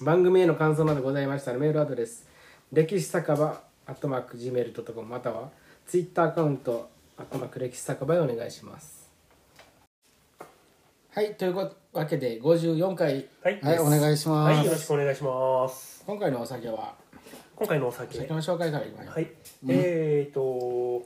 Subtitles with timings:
[0.00, 2.26] 番組への感想などございましたらメールアドレス
[2.72, 5.50] 歴史酒場アットマーク Gmail.com または
[5.86, 9.08] ツイッターアカウントアットマーク歴史酒場へお願いします。
[11.10, 11.56] はいという
[11.92, 16.04] わけで54回はい、はいお願いします、はい、よろしくお願いします。
[16.06, 16.94] 今回のお酒は？
[17.56, 19.32] 今回のお酒、酒の紹介からいきましょう、はい、
[19.68, 21.02] えっ、と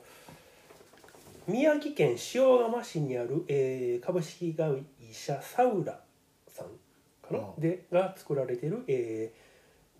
[1.49, 5.99] 宮城県塩釜市にある、えー株式会社サウラ
[7.23, 9.53] かな、ああでが作られてる、えー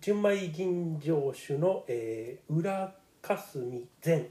[0.03, 4.27] 純米吟醸酒の、えー、裏霞禅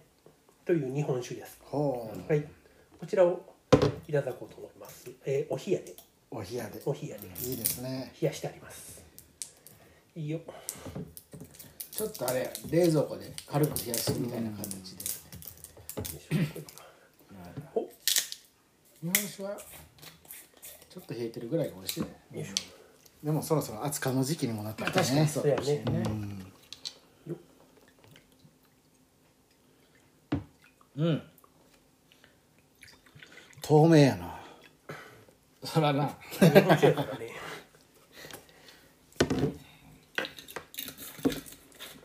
[0.66, 1.58] という日本酒です。
[1.72, 2.46] はい、
[3.00, 3.42] こちらを
[4.06, 5.10] いただこうと思います。
[5.24, 5.96] えーお冷やで、
[6.30, 6.82] お冷やで。
[6.84, 7.26] お冷やで。
[7.48, 8.12] いいですね。
[8.20, 9.02] 冷やしてあります。
[10.14, 10.40] いいよ。
[11.90, 15.04] ちょっとあれ冷蔵庫で軽く冷やすみたいな形で、
[17.74, 17.80] お。
[17.80, 17.88] 日
[19.04, 19.56] 本酒は
[20.90, 22.06] ちょっと冷えてるぐらいが美味しいね。
[22.32, 22.52] よいしょ。
[23.22, 25.84] でもそろそろ熱燗の時期にもなった確かにねそうね。
[30.96, 31.22] うん。
[33.62, 34.40] 透明やな。
[35.64, 36.02] そらな。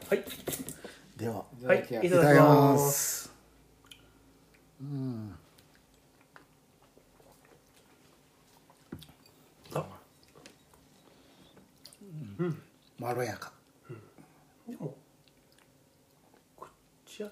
[0.10, 0.23] はい。
[1.18, 1.84] でははい。
[1.88, 3.34] ただきますいただきますす
[4.80, 5.36] うん
[9.73, 9.86] あ、
[13.00, 13.52] まろやか
[14.67, 14.95] でも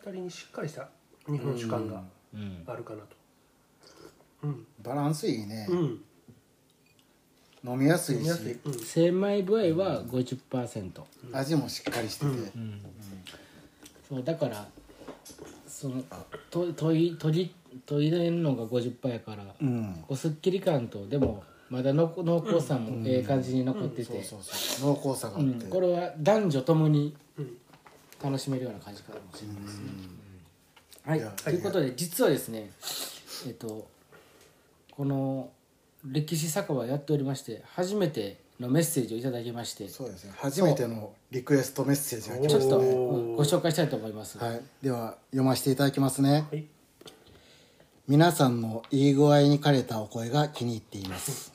[0.05, 0.87] 口当たりにしっかりした
[1.27, 2.03] 日本酒感が
[2.33, 2.63] うん。
[2.67, 3.15] あるかなと。
[4.43, 4.67] うん。
[4.83, 6.01] バランスいいね、うん。
[7.65, 8.27] 飲みやすいし。
[8.27, 8.59] やすい。
[8.65, 8.73] うん。
[8.73, 11.01] 精合は50%、
[11.31, 12.81] 味もしっかりしてて、うん。
[14.09, 14.67] そうだから
[15.65, 16.03] その
[16.51, 17.55] と研い研ぎ
[17.87, 20.03] 研いでんのが50%やから、うん。
[20.07, 24.95] こうすっきり感とでもまだの濃厚さもええ感じに残ってて、そうそう。
[24.95, 25.69] 濃厚さがあって、うん。
[25.69, 27.57] これは男女ともにうん
[28.25, 29.85] 楽しめるような感じかもしれないですね。
[31.05, 31.19] はい。
[31.19, 32.71] いやということで実はですね
[33.45, 33.87] えっと
[34.89, 35.51] この
[36.03, 40.33] 歴史酒場やっておりまして初めてのメッセージをいただきましてちそうですね。
[40.37, 44.39] 初めてのリクエストメッセージが来ましたょっと、うんご紹介したいと思います。
[44.39, 46.47] はい、では読ませていただきますね。
[46.49, 46.65] はい。
[48.07, 51.51] 皆さんのいい具合に枯れたお声が気に入っています、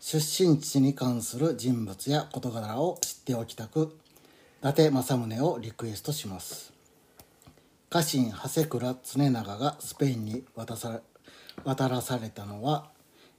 [0.00, 3.96] 出身地に関する人物や事柄を知っておきたく
[4.60, 6.72] 伊達政宗をリクエストします。
[7.90, 10.98] 家臣長谷倉常長がスペインに渡され
[11.62, 12.90] 渡らされたのは、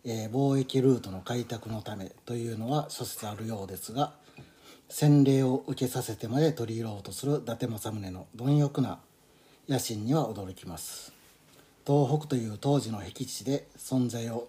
[0.06, 4.14] えー貿易ルートの開拓のためというのは諸説あるようですが
[4.88, 9.00] 洗礼を受けさせてまで取り入ろうとする伊達政宗の貪欲な
[9.68, 11.12] 野心には驚きます。
[11.86, 14.48] 東北という当時の僻地で存在を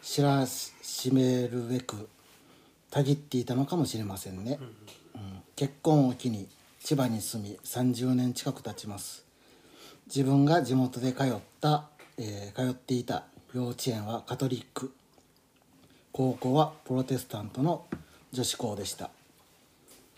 [0.00, 2.08] 知らしめるべく
[2.90, 5.05] たぎっていたのかもしれませんね、うん
[5.56, 6.46] 結婚を機に
[6.80, 9.24] 千葉に住み30年近く経ちます。
[10.06, 13.24] 自分が地元で通った、えー通っていた
[13.54, 14.92] 幼稚園はカトリック。
[16.12, 17.86] 高校はプロテスタントの
[18.32, 19.08] 女子校でした。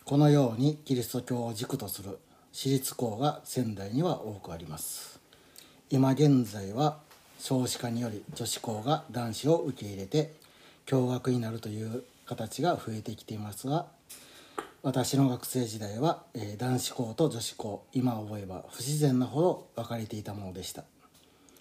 [0.05, 2.19] このようにキリスト教を軸とする
[2.51, 5.21] 私立校が仙台には多くあります。
[5.89, 6.99] 今現在は
[7.39, 10.35] 少子化により女子校が男子を受け入れて
[10.85, 13.87] 共学になるという形が増えてきていますが
[14.83, 20.85] 私の学生時代は、えー男子校と女子校今思えば不自然なほど分かれていたものでした。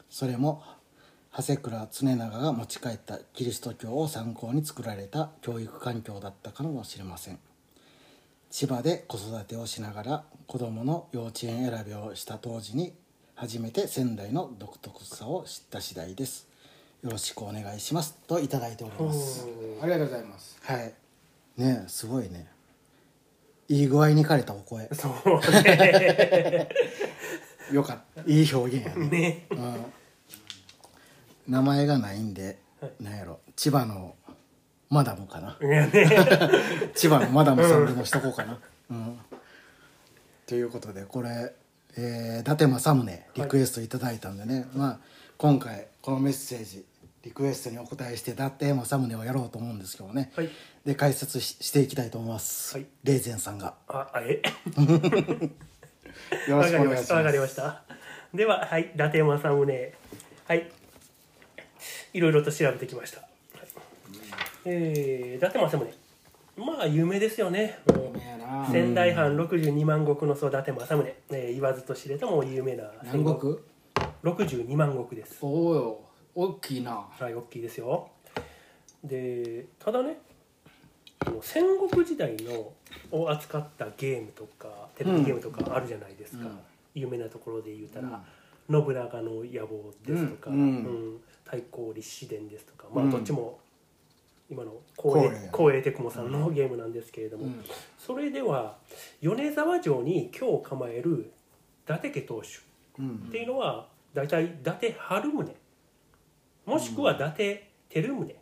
[0.10, 0.64] それも
[1.36, 7.40] 長谷倉常長が持ち帰ったキリスト教を参考に作られた教育環境だったかもしれません。
[8.52, 12.94] 千葉で子育てをしながら子どもの幼稚園選びをした当時に
[13.36, 16.48] 初めて仙台の独特さを知った次第です。
[17.04, 19.48] よろしくお願いしますといただいております。
[19.82, 20.60] ありがとうございます。
[20.62, 20.94] はい。
[21.58, 22.57] ねえすごいね
[23.70, 26.70] いい具合に枯れたお声そうね。
[27.72, 29.46] よかったいい表現やね、ね。
[29.52, 29.86] うん、
[31.50, 34.16] 名前がないんで、はいなんやろ千葉の
[34.90, 35.58] マダムかな。
[36.96, 38.60] 千葉のマダムさんでもしとこうかな。
[38.92, 39.20] うん
[40.46, 41.54] ということでこれ、
[41.98, 45.00] えー伊達政宗リクエストいただいたんでね、まあ、
[45.38, 46.86] 今回このメッセージ
[47.28, 50.50] リリクエストにお答えして伊達政宗をやろうと思うんですけどね、はい。
[50.86, 52.86] で解説ししていきたいと思います、はい。
[53.04, 53.74] レーゼンさんが。
[53.90, 54.40] ああえ？
[56.50, 57.14] よろしくお願いします。
[57.14, 57.84] わかりました。
[58.34, 58.92] でははい。
[58.96, 59.94] 伊達政宗。
[60.46, 60.72] はい。
[62.14, 63.30] いろいろと調べてきました、はい。
[64.66, 65.86] えー、伊達政
[66.56, 66.64] 宗。
[66.64, 67.78] まあ有名ですよね。
[67.88, 68.70] もう有名やな。
[68.72, 73.58] 仙台藩62万石の祖伊達政宗、えー言わずと知れたもう有名な南国
[74.24, 75.40] ？62万石です。
[75.42, 76.07] おおよ
[76.40, 76.92] 大きいな。
[77.10, 78.10] はい大きいですよ。
[79.04, 80.20] でただね
[81.42, 82.72] 戦国時代の
[83.12, 86.60] を扱ったゲームとかテレビゲームとかあるじゃないですか、うん。
[86.94, 88.24] 有名なところで言うたら、
[88.70, 90.60] 信長の野望ですとか、うん。
[90.60, 91.20] うん。
[91.44, 92.88] 太閤立志伝ですとか。
[92.94, 93.10] まあうん。
[93.12, 93.60] どっちも
[94.48, 97.66] 今の光栄テクモさんのゲームなんですけれども、うん。
[97.98, 98.78] それでは
[99.22, 101.32] 米沢城に今日構える
[101.86, 102.62] 伊達家当主
[103.00, 103.26] うん。
[103.28, 105.56] っていうのは大体伊達春宗
[106.68, 107.60] もしくは伊達
[107.90, 108.36] 照宗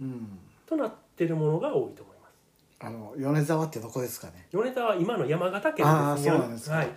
[0.00, 0.38] うん。
[0.66, 2.34] となってるものが多いと思います。
[2.80, 4.46] あの米沢ってどこですかね？
[4.52, 6.76] 米沢は今の山形県あーですそうなんですか。
[6.76, 6.88] はい。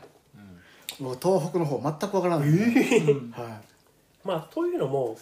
[1.00, 3.62] 僕東北の方全くわからない、は
[4.26, 5.18] まあというのも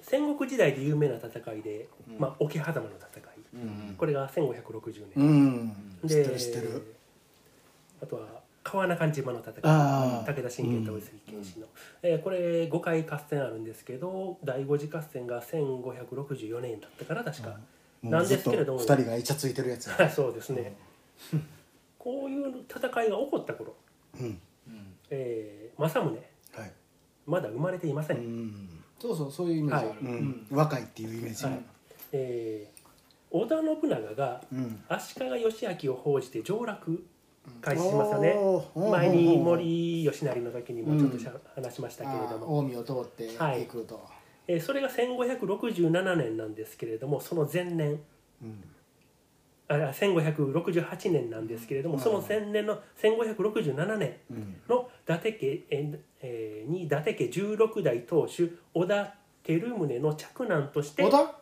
[0.00, 3.22] 戦国時代で有名な戦いで、まあ、桶狭間の戦い。
[3.54, 3.94] い、うん。
[3.96, 5.76] これが1560う年、ん、
[6.06, 6.94] 知ってる知ってる。
[8.02, 9.54] あとは川中島の戦い。
[9.62, 11.66] 武田信玄と上杉謙信の、
[12.02, 17.56] えーこれ5回合戦あるんですけど第5次合戦が1564年だったから確か、
[18.02, 18.20] なん。
[18.20, 18.78] もうずっとですけれども。
[18.78, 20.76] 二人がイチャついてるやつや、 そうですね、
[21.98, 23.74] こういう戦いが起こった頃、
[24.20, 24.40] うん。
[25.10, 26.60] えー政宗。
[26.60, 26.72] はい。
[27.26, 28.68] まだ生まれていません、うん。
[28.98, 30.46] そうそうそういうイメージある、うん。
[30.50, 31.60] 若いっていうイメージ、はい。
[32.12, 32.82] えー
[33.34, 34.84] 織田信長がうん。
[34.88, 36.78] 足利義昭を報じて上洛
[37.60, 38.36] 開始しましたね。
[38.90, 43.68] 前に森吉成の時にもちょっとしゃ、話しましたけれども、近江を通ってはい。
[44.48, 48.00] えーそれが1567年なんですけれどもその前年。
[48.42, 48.64] うん。
[49.68, 54.56] あ1568年なんですけれども、その前年の1567年うん。
[54.68, 61.02] の伊達家、えーえーに伊達家16代当主織田照宗の嫡男として。
[61.02, 61.34] 織田？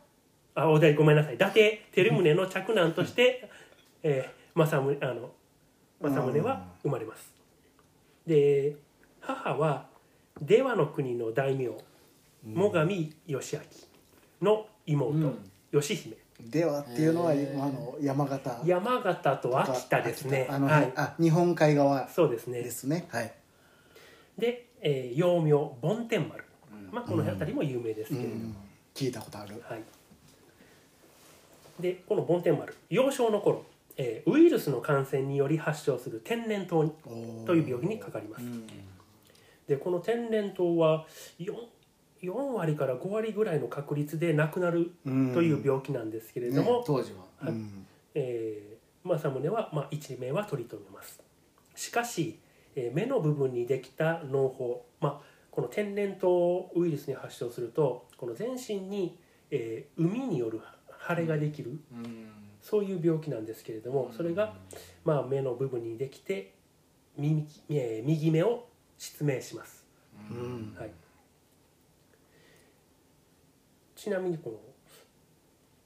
[0.55, 1.35] あ織田ごめんなさい。
[1.35, 3.51] 伊達照宗の嫡男として、
[4.03, 5.31] えー、政宗あの
[6.01, 7.33] 政宗は生まれます。
[8.27, 8.77] で
[9.21, 9.87] 母は
[10.41, 11.69] 出羽の国の大名
[12.45, 13.61] 最上義明
[14.41, 15.51] の妹、うん。
[15.73, 16.17] 義姫。
[16.41, 18.63] ではっていうのは、あの山形。
[18.65, 20.47] 山形と秋田ですね。
[20.51, 20.93] あの、はい。
[20.97, 22.63] あ日本海側そうですね。
[22.63, 23.07] ですね。
[23.11, 23.33] はい、
[24.39, 25.53] で、えー、幼名
[25.83, 26.45] 梵天丸、
[26.91, 28.57] まあ、この辺りも有名ですけれども、うん、
[28.95, 29.63] 聞いたことある。
[29.69, 29.83] はい、
[31.81, 33.67] でこの梵天丸幼少の頃、
[34.03, 36.91] えーウイルスの感染により発症する天然痘
[37.45, 38.45] という病気にかかります、
[39.69, 41.07] でこの天然痘は
[41.39, 41.55] 4,
[42.23, 47.25] 4割から5割ぐらいの確率で亡くなるうんという病気なんですけれども、当時は。
[47.49, 47.87] うん。
[48.15, 51.23] えー政宗は、まあ、一命は取り留めます。
[51.75, 52.39] しかし、
[52.77, 59.19] えー目の部分にできた脳胞、まあ、この天然痘ウイルスに発症するとこの全身に、
[59.51, 60.61] えー海による
[61.09, 61.79] 腫れができる。
[61.93, 62.40] うん
[62.71, 64.55] そういう病気なんですけれどもそれが、
[65.05, 66.55] まあ、目の部分にできて
[67.19, 69.85] 右,、えー右目を失明します、
[70.31, 70.77] うん。
[70.79, 70.91] はい、
[73.97, 74.57] ちなみにこの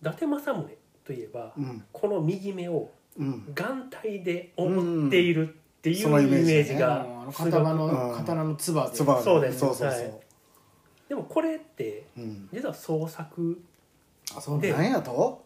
[0.02, 0.76] 伊達政宗
[1.06, 1.84] といえば、うん。
[1.90, 3.54] この右目をうん。
[3.54, 8.14] 眼帯で覆っているっていうイメージがあのすごく刀のうん。
[8.14, 8.96] 刀の唾で。
[8.96, 9.60] つばそうです。
[9.60, 10.12] そうそうそう、はい。
[11.08, 12.48] でもこれってうん。
[12.52, 13.62] 実は創作
[14.36, 15.43] あそうでなんやと？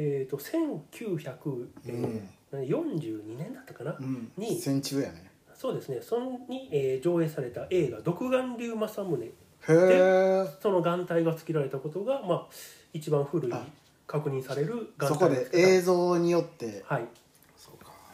[0.00, 4.30] えー、と1942年だったかな、うん。
[4.36, 5.28] に戦中やね。
[5.54, 6.00] そうですね。
[6.00, 9.32] そのに、えー上映された映画「独眼竜政宗へ
[9.68, 12.54] え」その眼帯がつけられたことが、まあ、
[12.92, 13.66] 一番古いあ。
[14.06, 17.08] 確認される眼そ帯こで映像によってはい。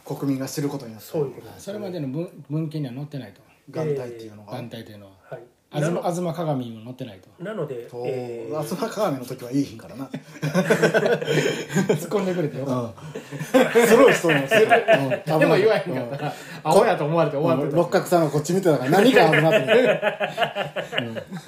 [0.07, 1.65] 国民が知ることになってそういうことです。
[1.65, 3.41] それまでの文文献には載ってないと。
[3.71, 5.13] 眼帯っていうのが、眼帯というのは。
[5.23, 5.43] はい
[5.75, 7.45] 東東鏡にも載ってないと。
[7.45, 10.05] なので、えー東鏡の時はいい日からな。
[10.05, 12.67] 突っ込んでくれてよ。
[12.67, 15.39] かっスルーしとんのスルーた。
[15.39, 17.77] でも言わへんかったらアホやと思われて終わってた。
[17.77, 19.75] 六角さんはこっち見てたから何かあるなと思って、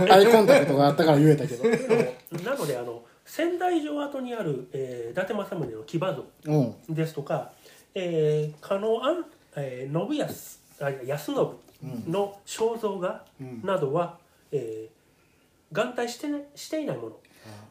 [0.00, 0.12] うん。
[0.12, 1.64] アイコンタクトがあったから言えたけど。
[2.45, 6.95] なのであの仙台城跡にある、えー、伊達政宗の騎馬像うん。
[6.95, 7.52] ですとか、
[7.95, 9.25] えー、加納安、
[9.56, 11.35] えー、信康あ安信
[12.09, 13.62] の肖像画うん。
[13.62, 14.19] などは、
[14.52, 17.16] えー、眼帯してないしていないもの。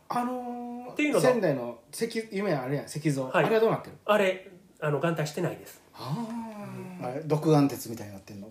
[0.08, 3.46] あのっていうの仙台の石夢あれやん石像、はい。
[3.46, 3.96] あれはどうなってる？
[4.06, 5.82] あれあの眼帯してないです。
[5.94, 6.16] あ
[7.02, 8.48] あれ独眼鉄みたいになってんの？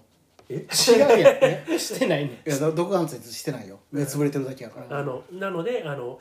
[0.48, 0.54] え？
[0.56, 3.78] 違うやんえ してないねいや毒眼ついてしてないよ。
[3.92, 4.98] 目つぶれてるだけやから。
[4.98, 6.18] あのなのであの、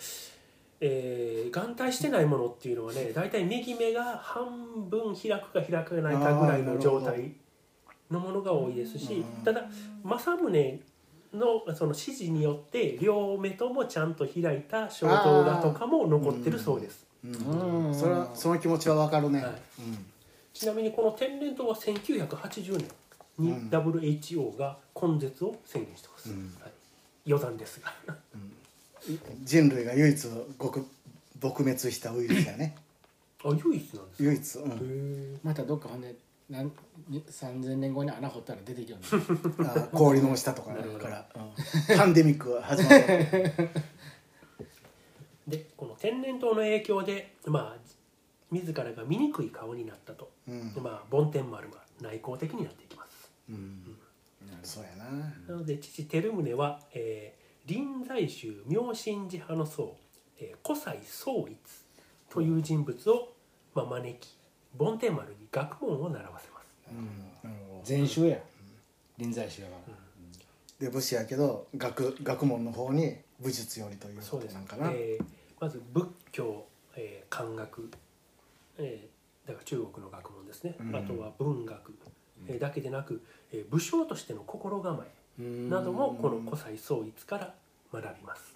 [0.79, 7.31] えー眼帯してないものっていうのはね大体右目が半分開くか開かないかぐらいの状態
[8.13, 9.65] のものが多いですしただ
[10.03, 10.79] 政宗
[11.34, 17.05] のその指示によって両目ともちゃんと開いた肖像画とかも残ってるそうです。
[17.25, 17.88] うん。
[17.88, 17.96] うん。
[17.96, 19.51] それはその気持ちはわかるね、はい。
[19.51, 20.05] うん。
[20.53, 22.88] ちなみにこの天然痘は1980年
[23.39, 26.53] に WHO が根絶を宣言してます、うん。
[26.62, 26.72] はい、
[27.27, 27.91] 余談ですが。
[29.43, 30.27] 人類が唯一
[30.62, 30.86] 極
[31.41, 32.75] 撲滅したウイルスやね。
[33.43, 34.24] あ唯一なんですか？
[34.24, 36.15] 唯一、うん、またどっかほんで
[36.50, 36.71] なん
[37.07, 39.00] に3000年後に穴掘ったら出てきよう
[39.65, 41.97] あ氷の下とかから、うん。
[41.97, 43.05] パンデミックが始まった
[45.47, 47.77] でこの天然痘の影響でまあ
[48.51, 50.73] 自らが醜い顔になったと、うん。
[50.73, 53.31] でまあ梵天丸は内向的になっていきます。
[53.50, 53.97] うん。
[54.62, 55.05] そうやな。
[55.05, 59.95] なので父照宗は、えー臨済宗妙心寺派の僧、
[60.38, 61.57] えー、古西宗一
[62.29, 63.33] という人物を、
[63.73, 64.38] まあ、招き
[64.77, 66.65] 梵天丸に学問を習わせます。
[66.91, 67.49] うん。
[67.49, 68.37] なるほど禅宗や。
[69.17, 69.93] 臨済宗やから。
[70.79, 75.25] で武士やけど学学問の方に武術よりというこそうですとなんかな、えー
[75.59, 76.65] まず仏教、
[76.95, 77.89] えー漢学、
[78.77, 80.95] えーだから中国の学問ですね、うん。
[80.95, 81.93] あとは文学、
[82.47, 85.69] えーだけでなく、えー武将としての心構えうん。
[85.69, 87.53] などもこの古西宗一から
[87.93, 88.53] 学びます。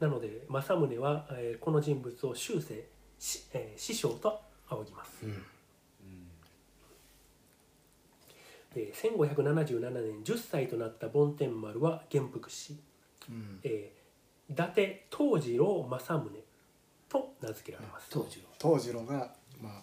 [0.00, 2.86] なので政宗は、えーこの人物を終生
[3.18, 5.24] し、えー師匠と仰ぎます。
[5.24, 5.42] うん。
[8.74, 12.76] で1577年10歳となった梵天丸は元服し、
[13.28, 13.60] うん。
[13.62, 13.98] えー
[14.50, 16.42] 伊達藤次郎政宗
[17.06, 18.06] と名付けられます。
[18.08, 19.82] 当時は藤次郎がまあ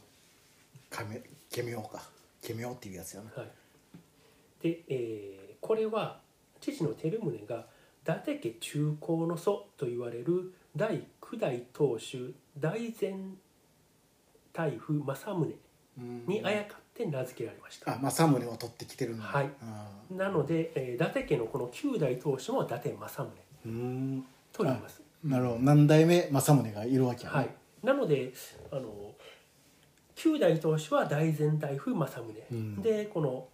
[0.89, 2.01] 亀ケミオか。
[2.41, 3.49] ケミオっていうやつやなはい、
[4.61, 6.19] で、えーこれは
[6.61, 7.65] 父の照宗が
[8.03, 13.13] 伊達家中興の祖と言われる第9代当主大前
[14.55, 15.53] 大夫政宗
[16.27, 19.25] にあやかって名付けられました、あ政宗を取ってきてるんだ。
[19.25, 19.49] はい。
[19.61, 23.35] あなので、えー伊達家のこの9代当主も伊達政
[23.65, 23.69] 宗。
[23.69, 24.25] ーうん。
[24.53, 25.01] と言います。
[25.23, 25.59] なるほど。
[25.59, 27.49] 何代目政宗がいるわけやね、はい。
[27.83, 28.31] なので
[28.71, 29.11] あの
[30.15, 32.81] 9代当主は大前大夫政宗、うん。
[32.81, 33.47] でこの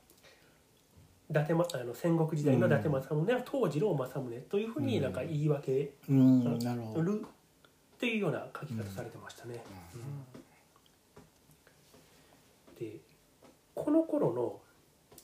[1.32, 6.60] 伊達、ま、あの戦国時代の伊達政宗は藤次郎政宗というふうになんか言い訳うん。
[6.60, 7.02] なるほど。
[7.02, 9.54] るっていうような書き方されてましたね。
[9.54, 9.62] で
[13.84, 14.60] この頃の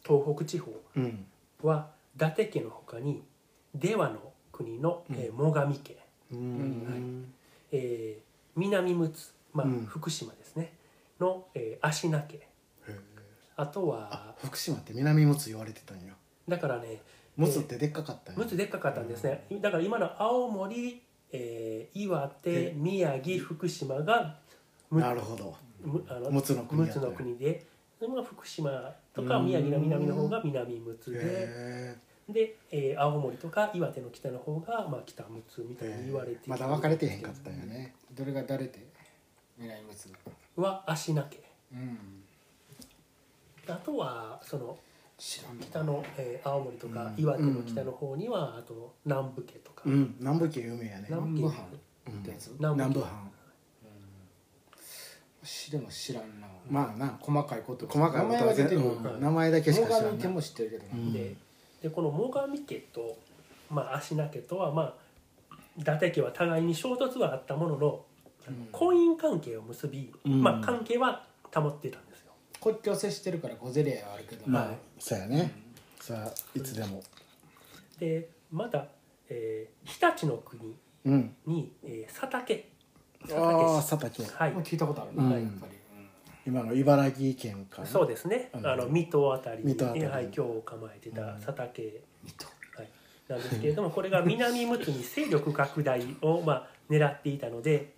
[0.05, 1.25] 東北地方うん。
[1.63, 3.23] は伊達家の他に
[3.75, 5.97] 出羽の国の、えー最上家、
[6.31, 7.33] うん。
[7.71, 8.27] えー
[8.59, 9.13] 南陸奥、
[9.53, 9.85] まあうん。
[9.85, 10.73] 福島ですね。
[11.19, 12.37] の、えー芦名家。
[12.37, 12.47] へ
[12.87, 12.95] え
[13.55, 16.13] あとあは福島って南陸奥言われてたんや。
[16.47, 17.01] だからね
[17.37, 18.39] 陸奥ってでっかかったんや。
[18.43, 24.37] 陸奥でっかかったんですね、だから今の青森、えー岩手で宮城福島が
[24.89, 25.55] むなるほど。
[25.83, 27.65] むあの陸奥の国やったんや陸奥の国で
[28.00, 28.70] でまあ福島
[29.13, 31.20] とか宮城の南の方が南陸奥で。
[31.22, 31.96] へ
[32.30, 37.96] で、えー青森とか岩手の北の方が、まあ、北陸奥みたいに言われてえまだ分かれてへんかったんやね。
[38.13, 38.86] どれが誰で
[39.58, 40.10] 南松
[40.58, 40.84] は？
[40.86, 41.38] 芦名家。
[41.74, 41.98] うん。
[43.68, 44.77] あとはその
[45.18, 47.24] 北の、えー青森とかうん。
[47.24, 50.16] 岩手の北の方には、あと南部家とか、うん。
[50.20, 51.08] 南部家有名やね。
[51.10, 51.66] 南南部藩
[52.60, 53.32] 南部藩
[55.48, 56.48] しでも知らんな。
[56.70, 57.88] まあな細かいこと。
[57.88, 59.04] 細かいことは名前は出てるうん。
[59.04, 60.30] はい名前だけしか知らんな。
[60.30, 61.13] も知ってるけどなうん。
[61.13, 61.36] で
[61.82, 63.18] でこの最上家と、
[63.70, 64.82] まあ、芦名家とはま
[65.50, 68.06] あ伊達家は互いに衝突はあったものの、
[68.48, 70.42] あの婚姻関係を結び、うん。
[70.44, 72.32] まあ、関係は保っていたんですよ。
[72.62, 74.44] 国境接してるから小競り合いはあるけど。
[74.48, 75.51] まあはいそうやね。
[76.01, 77.01] さあいつでも。
[78.00, 78.88] でまた、
[79.30, 80.75] えー日立の国
[81.06, 81.36] うん。
[81.46, 82.68] に、えー佐竹佐
[83.33, 84.53] ああ佐竹はい。
[84.63, 85.31] 聞いたことあるな、うん。
[85.31, 85.77] やっぱり、
[86.45, 87.88] 今の茨城県かな。
[87.88, 88.50] そうですね。
[88.53, 90.05] あの水戸あたりに、水戸あたり。
[90.05, 91.91] はい、今日構えてた佐竹、うん、
[92.38, 92.45] と
[92.77, 92.89] はい、
[93.27, 97.93] なんですけれどもこれが南陸奥に勢力拡大を、まあ、狙っていたので、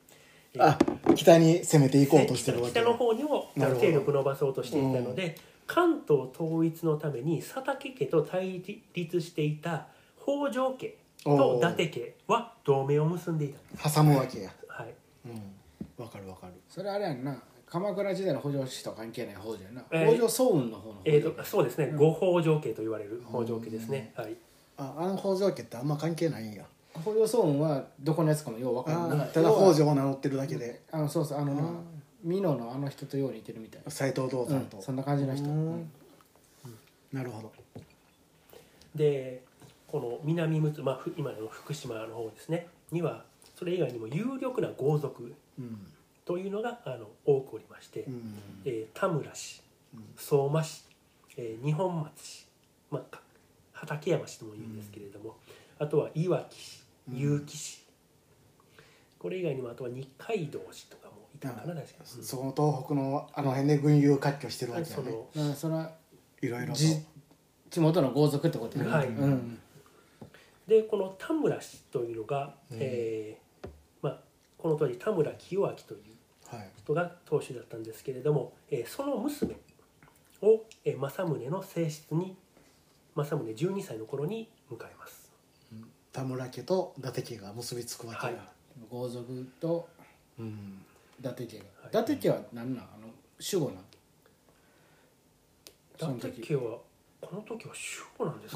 [0.53, 0.77] えーあ
[1.15, 2.71] 北に攻めていこうとしてるわけ。
[2.71, 9.85] 北の方にも勢力伸ばそうとしていたので、関東統一のために佐竹家と対立していた
[10.17, 13.59] 北条家と伊達家は同盟を結んでいた。
[13.59, 14.47] んです、挟むわけや。
[14.47, 14.55] はい、
[15.29, 16.03] うん。
[16.03, 16.53] わかるわかる。
[16.67, 17.41] それあれやんな。
[17.65, 20.07] 鎌倉時代の北条氏と関係ない北条やな、えー。
[20.09, 21.93] 北条早雲の方のえー、とそうですね。
[21.95, 24.35] 五北条家と言われる北条家ですね、はい、
[24.77, 26.65] ああの北条家ってあんま関係ないんや。
[26.93, 29.23] 北条早雲はどこのやつかもよう分からな。
[29.23, 30.81] いーただ北条を名乗ってるだけで。
[30.91, 31.65] あのそうそうあのなあ
[32.23, 34.53] 美濃のあの人とよう似てるみたい斎藤道うん。
[34.53, 35.91] 山とそんな感じの人、うん。
[37.13, 37.51] なるほど。
[38.95, 39.43] で
[39.87, 42.67] この南陸奥、まあ、ふ今の福島の方ですね。
[42.91, 43.25] には
[43.59, 45.77] それ以外にも有力な豪族うん。
[46.23, 48.37] というのがあの多くおりまして、うん。
[48.63, 49.61] えー田村市
[50.15, 50.85] 相馬市、
[51.35, 52.47] えー二本松市、
[52.89, 53.21] まあ、か
[53.73, 55.35] 畠山市とも言うんですけれども、
[55.77, 57.83] あとはいわき市結城市、
[59.17, 61.81] これ以外にもあとは二階堂市とかもいたかな確か
[62.17, 65.91] に、その東北のあの辺で群雄割拠してるわけそやねのだからそれは
[66.41, 68.91] いろいろ地元の豪族ってことやね。
[68.91, 69.07] はい。
[69.07, 69.59] うん。
[70.67, 73.48] でこの田村氏というのが、えーまあ、
[74.61, 76.01] この当時田村清明という
[76.55, 76.69] はい。
[76.83, 79.55] 人が当主だったんですけれども、えーその娘
[80.41, 82.35] を、えー政宗の正室に
[83.15, 85.29] 政宗12歳の頃に迎えます。
[86.11, 88.41] 田村家と伊達家が結びつくわけや、はい。
[88.89, 89.87] 豪族と
[90.39, 90.83] うん。
[91.19, 91.93] 伊達家はい。
[91.93, 93.07] が伊達家は何なんあの
[93.39, 93.83] 守護なん
[96.17, 96.79] 伊達家は
[97.21, 97.79] この時は守
[98.17, 98.55] 護なんです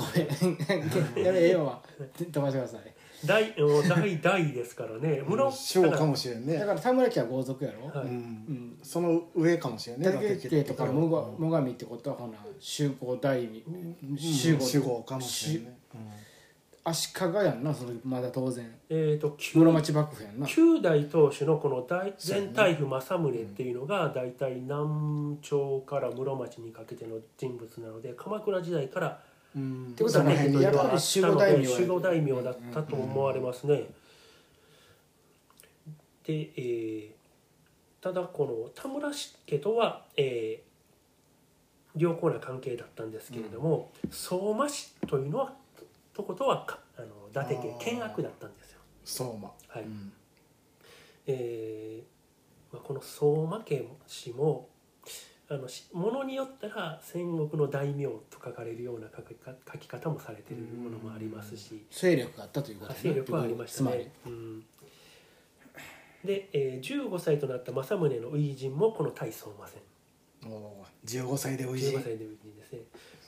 [1.15, 1.23] ね。
[1.23, 1.81] やめええわ
[2.17, 2.81] 飛ばしてください
[3.25, 5.21] 代うん代代ですからね。
[5.25, 6.57] 室将かもしれんね。
[6.57, 7.87] だから田村家は豪族やろ？
[7.87, 8.07] はい。
[8.07, 8.11] うん。
[8.11, 8.77] うん。
[8.83, 10.09] その上かもしれんね。
[10.09, 15.77] 伊達家とかも最上ってことはほな守護代守護守護かもしれんね、
[16.85, 18.69] 足利やんなそれまだ当然。
[18.89, 20.45] えっ、と室九町幕府やんな。
[20.45, 29.19] 九代当主のこの大そうやね全大夫政宗っていうのが大体南朝から室町にかけての人物なので鎌倉時代から
[29.55, 29.87] うん。
[29.91, 33.85] ってことはねやっぱり守護大名や守護大名だったと思われますね。
[36.25, 37.13] で、えー
[38.01, 39.09] ただこの田村
[39.45, 40.73] 家とは、えー
[41.95, 45.53] 良好な関係だったんですけれども、相馬氏というのは
[46.13, 47.79] とことはかあの伊達家あー。
[47.83, 48.79] 険悪だったんですよ。
[49.03, 49.51] 相馬。
[49.67, 49.83] はい。
[49.83, 50.13] うん。
[51.25, 54.69] えーまあ、この相馬家氏も
[55.49, 61.85] あのしものによったら戦国の大名と書かれるような書きか書き方もされているものもありますし。
[61.91, 64.11] 勢力があったということやな勢力はありましたね。
[64.25, 64.65] うん。
[66.23, 69.81] で、えー、15歳となった政宗の初陣もこの大相馬戦。
[70.45, 71.23] おー。
[71.23, 72.79] 15歳でおいし15い歳で初陣ですね。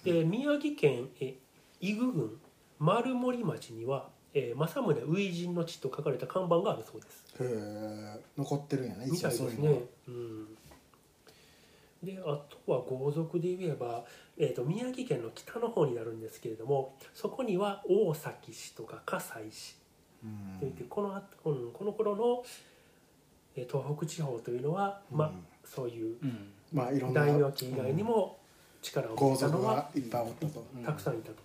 [0.04, 1.36] で宮城県え
[1.82, 2.40] 伊具郡
[2.80, 7.24] 丸森町には、えー、政宗初陣の地と書かれた看板があるそうです。
[7.40, 9.80] へえ残ってるんやねみたいですね。
[10.08, 10.48] うん、
[12.04, 14.04] であとは豪族で言えば、
[14.38, 19.76] えー、と宮城県の北の方になるんですけれどもそこには大崎市とか葛西市。
[20.24, 20.60] うん。
[20.60, 22.44] といってこのこのこの頃の、
[23.56, 26.52] えー東北地方というのは、まあうんそういううん。
[26.74, 28.38] まあいろんな大名家以外にも
[28.82, 31.45] 力を持皇ったのは族がいっぱいおったと、たくさんいたと。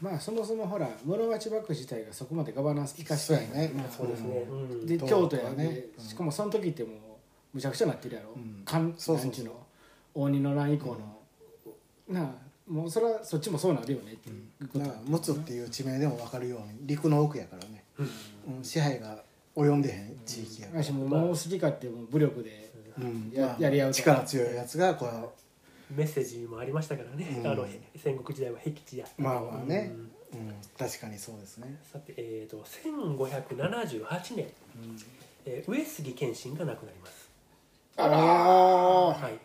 [0.00, 3.72] まあそもそもほら室町幕府自体がそこまでガバナンス生かしてないね。
[3.74, 4.86] まあそうですね、うん。
[4.86, 5.86] で東京都やね。
[5.98, 6.92] しかもその時ってもう
[7.54, 8.62] むちゃくちゃなってるやろ、うん。
[8.64, 9.24] かんそうそうそう。
[9.24, 9.52] なんちゅうの。
[10.14, 11.18] 応仁の乱以降の、
[12.08, 12.30] なあ
[12.66, 14.84] もうそれはそっちもそうなるよねっていうこと。
[14.84, 19.22] 陸奥っていう地名でも分かるように陸の奥やからね、うん、支配が
[19.54, 23.30] 及んでへん地域やから、私ももう好きかってもう武力でうん。
[23.32, 25.30] やまあやり合うと力強いやつがこう
[25.90, 27.46] メッセージもありましたからね、うん。
[27.46, 29.92] あのへ戦国時代は僻地やまあまあね。
[29.94, 30.10] うん。
[30.30, 31.78] うん、確かにそうですね。
[31.90, 34.46] さて、えー、と1578年、
[35.46, 37.30] えー上杉謙信が亡くなります、
[37.96, 39.38] あらはい、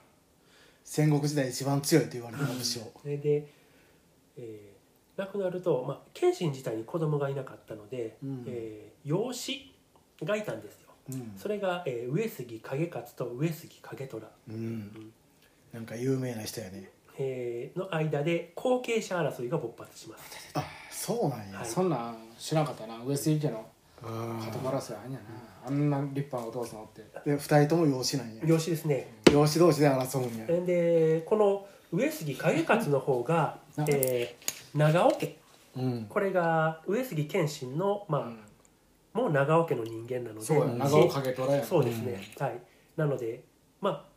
[0.84, 3.48] 戦国時代一番強いと言われた武将それで、
[4.38, 4.74] えー
[5.16, 8.44] 亡くなると、まあ、謙信自体に子供がいなかったので、うん。
[8.48, 9.72] えー養子
[10.24, 10.90] がいたんですよ。
[11.12, 15.14] うん、それが、えー上杉景勝と上杉景虎、うん、
[15.74, 16.90] なんか有名な人やね。
[17.18, 20.24] えーの間で後継者争いが勃発します。
[20.54, 21.68] あそうなんや、はい。
[21.68, 23.04] そんなん知らんかったな。
[23.04, 23.66] 上杉家の
[24.04, 25.26] あ鳩マラスやあんやな。
[25.66, 27.02] あんな立派なお父さんおって。
[27.26, 28.44] ーで二人とも養子なんや。
[28.46, 29.08] 養子ですね。
[29.32, 30.66] 養子同士で争うんや。
[30.66, 33.86] でこの上杉景勝の方が、うん。
[33.90, 35.38] えー長尾家。
[35.76, 36.06] うん。
[36.08, 38.40] これが上杉謙信の、まあうん。
[39.14, 40.46] もう長尾家の人間なので。
[40.46, 42.60] そうやうん長尾影虎やんそうですね、はい。
[42.96, 43.44] なので
[43.82, 44.12] まあ、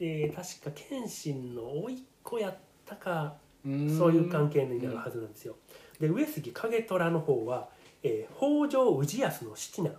[0.00, 3.98] えー確か謙信の甥っ子やったかうん。
[3.98, 5.56] そういう関係になるはずなんですよ、
[5.98, 7.68] で上杉景虎の方は、
[8.02, 9.94] えー北条氏康の七男。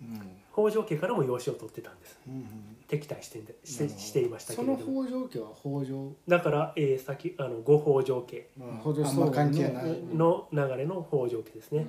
[0.00, 0.20] うん。
[0.52, 2.18] 北条家からも養子を取ってたんです。
[2.26, 2.46] うん
[2.88, 5.04] 敵対してんでしてしていましたけそのれども。
[5.04, 6.12] 北条家は北条？
[6.26, 8.48] だから、えー、先あの五北条家。
[8.58, 8.76] うん。
[8.78, 11.86] 補助あんま関係ない、うんの流れの北条家ですね、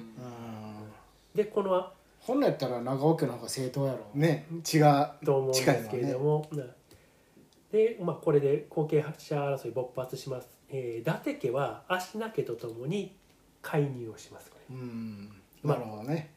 [1.33, 3.99] でこの本来やったら長尾家の方が正当やろ。
[4.13, 4.21] うん。
[4.21, 6.63] ね血がと思うんですけれども、な
[7.71, 13.15] で、まあ、これで後継者争い勃発します、えー伊達家は足名家とともに
[13.61, 14.49] 介入をします。
[14.49, 15.29] こうん。
[15.61, 16.31] まあなるほどね。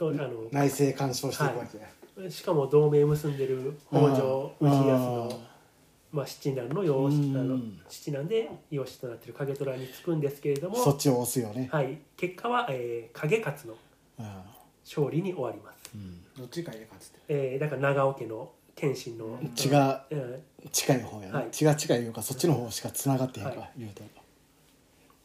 [0.00, 2.30] れとあ内政干渉していくわけ。
[2.30, 5.40] しかも同盟結んでる北条氏康のあま
[6.12, 7.36] まあ、七男の養子うん。
[7.36, 13.76] あの七男で養子となっている影虎につくんですけれどもそっちを押すよね、はい、結果は、えー、影勝の
[14.18, 14.44] あ
[14.84, 15.78] 勝利に終わります、
[16.36, 17.20] どっちか家かつって？
[17.28, 21.48] えー、だから長尾家の謙信の血がうん近い方やね、はい。
[21.50, 24.02] 血が近いいうかそっちの方しかつながってへんか、はい言うと。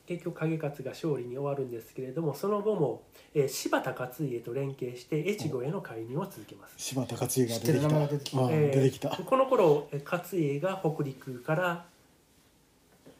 [0.07, 3.01] 結局影勝が勝利に終わるんですけれどもその後も、
[3.33, 8.41] えー、柴田勝家と連携して越後への介入を続けます、柴田勝家が出てきた出てきた。
[8.41, 9.09] うんえー出てきた。
[9.09, 11.85] この頃えー勝家が北陸から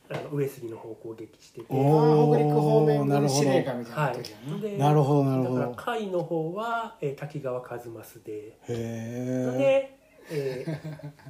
[0.07, 1.65] あの上杉の方を攻撃してて。
[1.65, 5.59] 北陸方面なるほど軍司令官みたいなはい時やな、でなるほどなるほど。
[5.59, 8.31] だから甲斐の方は、えー滝川一益で。
[8.33, 9.97] へえで、
[10.31, 10.65] え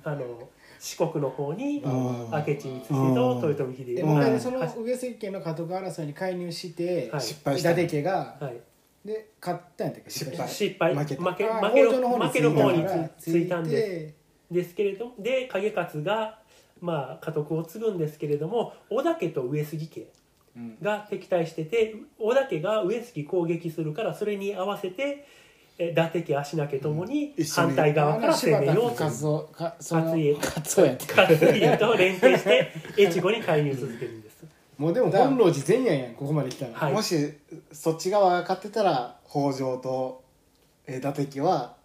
[0.04, 1.92] ーあの四国の方にうん
[2.32, 7.22] 明智光秀と豊臣秀で吉がそのは上杉家の家督争いに介入して、はい。
[7.22, 7.72] 失敗した。
[7.72, 10.10] 伊達家が、い、で勝ったんやったっけ？
[10.10, 10.48] 失敗。
[10.48, 10.96] 失敗。
[10.96, 11.24] 負けた。
[11.24, 14.14] 負け負けの方に負ける方についたんで。
[14.52, 16.38] ですけれどもで景勝が
[16.80, 20.08] まあ家督を継ぐんですけれども織田家と上杉家
[20.56, 20.78] うん。
[20.84, 25.26] が敵対してて織田家が上杉攻撃するからそれに合わせてえ
[25.78, 34.36] 伊達家足名家ともに反対側から攻めようと勝家勝家と連携して越後に介入続けるんです。
[34.78, 36.94] もうでも本能寺前夜やんここまで来たら、はい。
[36.94, 37.34] もし
[37.74, 40.24] そっち側が勝ってたら北条と
[40.88, 41.76] えー伊達家は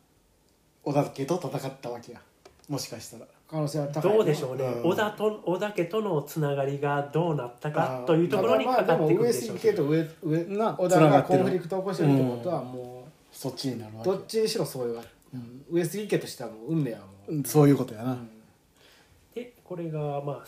[0.85, 2.20] 織田家と戦ったわけや。
[2.68, 3.26] もしかしたら。
[3.50, 4.90] 可能性は高いどうでしょうね、うん。
[4.90, 9.83] 織田と織田家とのつながりがどうなったかというところにかかってくる上でしょうけど。
[9.88, 13.00] 杉家と上上な織田繋がコンフリクトを起こしてるってことはも
[13.33, 14.11] そっちになるうわけ。
[14.11, 15.01] どっちにしろそういう
[15.71, 17.45] 上杉家としてはもう運命はもう、うん。
[17.45, 18.19] そういうことやな、
[19.35, 20.45] でこれがまあ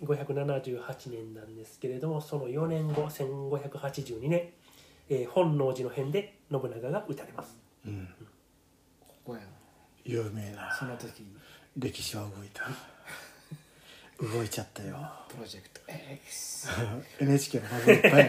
[0.00, 4.48] 1578年なんですけれどもその4年後1582年、
[5.10, 7.56] えー本能寺の変で信長が撃たれます。
[7.86, 8.08] うん。
[9.00, 9.40] ここや
[10.04, 10.74] 有名な。
[10.78, 11.24] その時
[11.76, 12.64] 歴史は動いた
[14.22, 14.96] 動いちゃったよ。
[15.28, 16.68] プロジェクト X
[17.18, 18.28] NHK の番組いっぱいや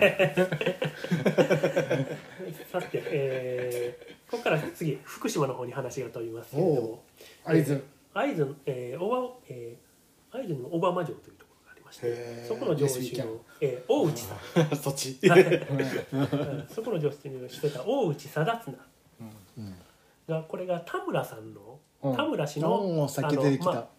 [2.72, 7.04] さて、えーここから次福島の方に話が飛びますけれども。
[7.46, 7.84] 会津
[8.16, 14.38] 会津、えー、小川えー会津の小浜城というところがありましてそこの城主の、えー大内さん。
[14.76, 15.20] そっち。
[15.22, 18.78] う んそこの城主をしてた大内貞綱。
[19.58, 19.76] うん。
[20.28, 22.16] がこれが田村さんの、うん。
[22.16, 23.90] 田村氏のおーさっき出てきた、あのまあ、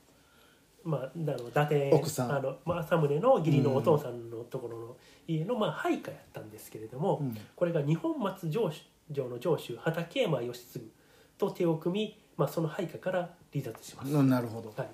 [0.85, 2.33] まあ、あの伊達奥さん。
[2.33, 7.37] あの政宗の義理のお父さんのところの家の、まあ、配下やったんですけれども、うん。
[7.57, 10.91] これが二本松城主城の城主畠山義次
[11.39, 14.13] と手を組み、まあ、その配下から離脱します。
[14.13, 14.73] うんなるほど。
[14.77, 14.89] はい、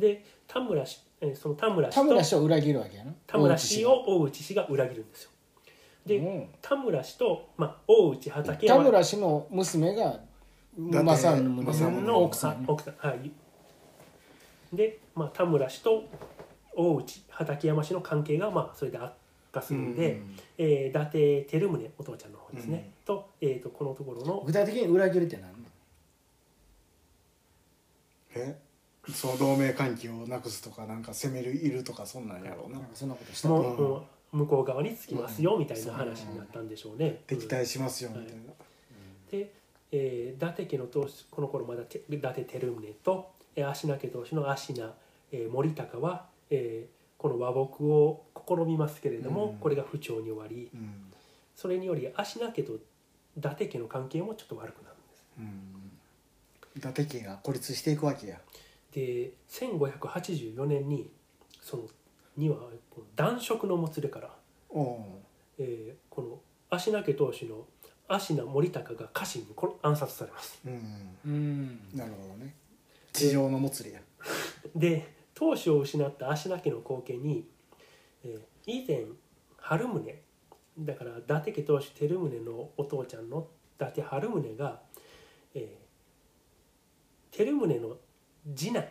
[0.00, 3.12] で田村氏えーその田村氏田村と氏を裏切るわけやな。
[3.26, 4.66] 田村氏を大内氏が。
[4.66, 5.30] 裏切るんですよ。
[6.06, 6.48] で、うん。
[6.62, 10.20] 田村氏と、まあ、大内畠田山村氏の娘が
[10.92, 13.30] 達政宗の奥さんあ奥さんはい
[14.72, 16.04] で、まあ、田村氏と
[16.74, 19.12] 大内畠山氏の関係がまあそれで悪
[19.52, 20.20] 化するんで、
[20.58, 25.50] えー伊達照宗お父ちゃんの方ですね、と,、えー、とこのところの具体的に裏切るって何
[28.34, 28.58] え？
[29.10, 32.78] そう同盟関係をなくすとかなんか攻めるいるとかそんなんやろうな。
[32.78, 33.92] なんかそんなことしたもう、
[34.34, 34.40] うん。
[34.40, 37.22] 向こう側につきますよみたいな話になったんでしょうね。
[37.26, 38.52] 敵対しますよみたいな、
[39.30, 39.50] で、
[39.90, 44.94] えー伊達家の当主この頃まだて伊達照宗と、えー、足名家当主の足名、
[45.32, 49.58] えー森高は、えーこの和睦を試みますけれども、うん。
[49.58, 51.12] これが不調に終わりうん。
[51.56, 52.74] それにより足名家と
[53.36, 55.24] 伊達家の関係もちょっと悪くなるんです。
[55.40, 55.90] うん。
[56.76, 58.38] 伊達家が孤立していくわけや。
[58.94, 61.10] で1584年に
[61.60, 61.82] その
[62.36, 62.56] には
[62.88, 64.30] この男色のもつれから、
[64.70, 65.20] おお
[65.58, 66.38] えーこの
[66.70, 67.66] 足名家当主の
[68.06, 70.60] 足名森高が家臣にこ暗殺されます。
[70.64, 71.18] うん。
[71.26, 71.80] うん。
[71.94, 72.54] なるほどね
[73.18, 74.00] 地上のもつれや。
[74.74, 77.48] で当主を失った足名家の後継に、
[78.24, 79.04] えー以前
[79.56, 80.14] 春宗
[80.78, 84.80] だから伊達家当主照宗のお父ちゃんの伊達春宗が、
[85.54, 87.96] えー照宗の
[88.54, 88.88] 次男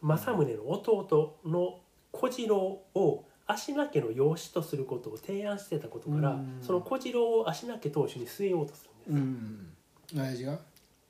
[0.00, 1.80] 政宗の弟の
[2.12, 2.58] 小次郎
[2.94, 6.58] を足名家の養子とすることを提案してたことから、うん。
[6.62, 9.68] その小次郎を足名家当主に据えようとするん
[10.12, 10.16] です。
[10.16, 10.22] うん。
[10.22, 10.52] 親父が？
[10.52, 10.58] うん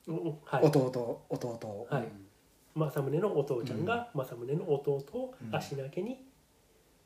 [0.06, 0.64] はい。
[0.64, 1.86] 弟弟。
[1.90, 2.08] はい。
[2.74, 6.24] 政宗のお父ちゃんが政宗の弟を足名家に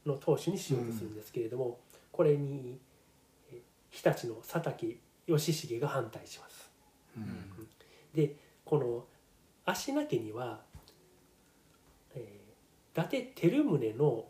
[0.06, 1.78] の当主にしようとするんですけれども、
[2.10, 2.78] これに
[3.52, 6.70] え日立の佐竹義重が反対します。
[7.16, 7.68] うん。
[8.14, 8.34] で
[8.64, 9.04] この
[9.64, 10.60] 足名家には、
[12.14, 12.48] えー
[12.98, 14.24] 伊達照宗の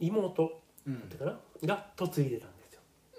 [0.00, 1.00] 妹うん。
[1.00, 2.61] だったかな、が嫁いでたんです。
[2.61, 2.61] よ。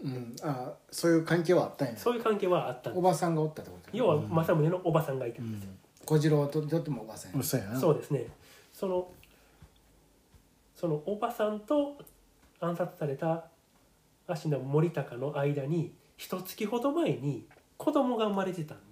[0.03, 0.35] うん。
[0.43, 1.97] あそういう関係はあったんや。
[1.97, 2.99] そういう関係はあったんです。
[2.99, 5.69] おばさんがおったってこと要は政宗のおばさんがいたんですよ。
[6.05, 7.43] 小次郎ととってもおばさんやうん。
[7.43, 8.27] そうやなそうですね。
[8.73, 9.07] その
[10.75, 11.97] そのおばさんと
[12.59, 13.45] 暗殺された
[14.27, 18.83] 芦名森高の間に一月ほど前に子供が生まれてたんで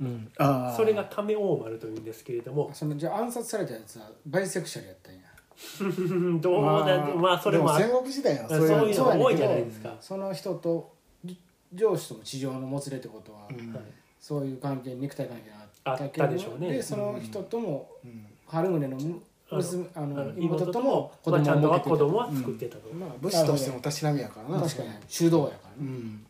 [0.00, 0.32] うん。
[0.38, 2.70] ああそれが亀大丸というんですけれども。
[2.72, 5.20] そのじゃあ暗殺されたやつはバイセクシャルやったんや
[6.40, 9.96] どうだまあまあそれも戦国時代はそういうの多いじゃないですか。
[10.00, 10.92] その人と
[11.24, 11.38] じ
[11.74, 13.74] 上司とも地上のもつれってことは、うん。
[13.74, 13.82] はい
[14.20, 16.70] そういう関係肉体関係があったけあどでしょうね。
[16.72, 18.26] でその人ともうん。
[18.46, 24.60] 春宗のむ娘ああのの妹とも子まあ、ちゃんとは子供は作ってたと、まあ武士としてもたしなみやからな。
[24.60, 24.88] 確かに。
[25.08, 26.26] 修道やからね、うん。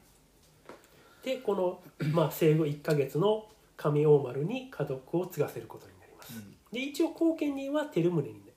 [1.24, 1.80] でこの、
[2.12, 6.54] まあ、生後1か月の亀大丸に家督を継がせることになります、うん。
[6.72, 8.49] で一応後見人は照宗に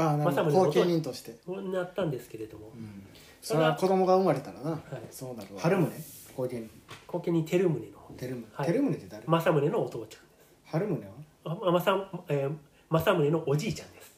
[0.00, 1.34] ああな後見人として。
[1.46, 3.06] なったんですけれども、うん。
[3.40, 4.70] それは子供が生まれたらな。
[4.70, 5.60] はい、そうなるわ。
[5.60, 5.90] 春宗？
[6.36, 6.70] 後見
[7.06, 8.44] 後見人照宗の方照宗。
[8.52, 8.68] はい。
[8.68, 9.26] 照宗って誰？
[9.26, 10.20] 政宗のお父ちゃんです。
[10.64, 11.00] 春宗
[11.44, 11.68] は？
[11.68, 12.52] あ政,、えー、
[12.90, 14.12] 政宗のおじいちゃんです。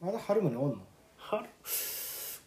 [0.00, 0.76] まだ春宗おんの？
[1.16, 1.44] は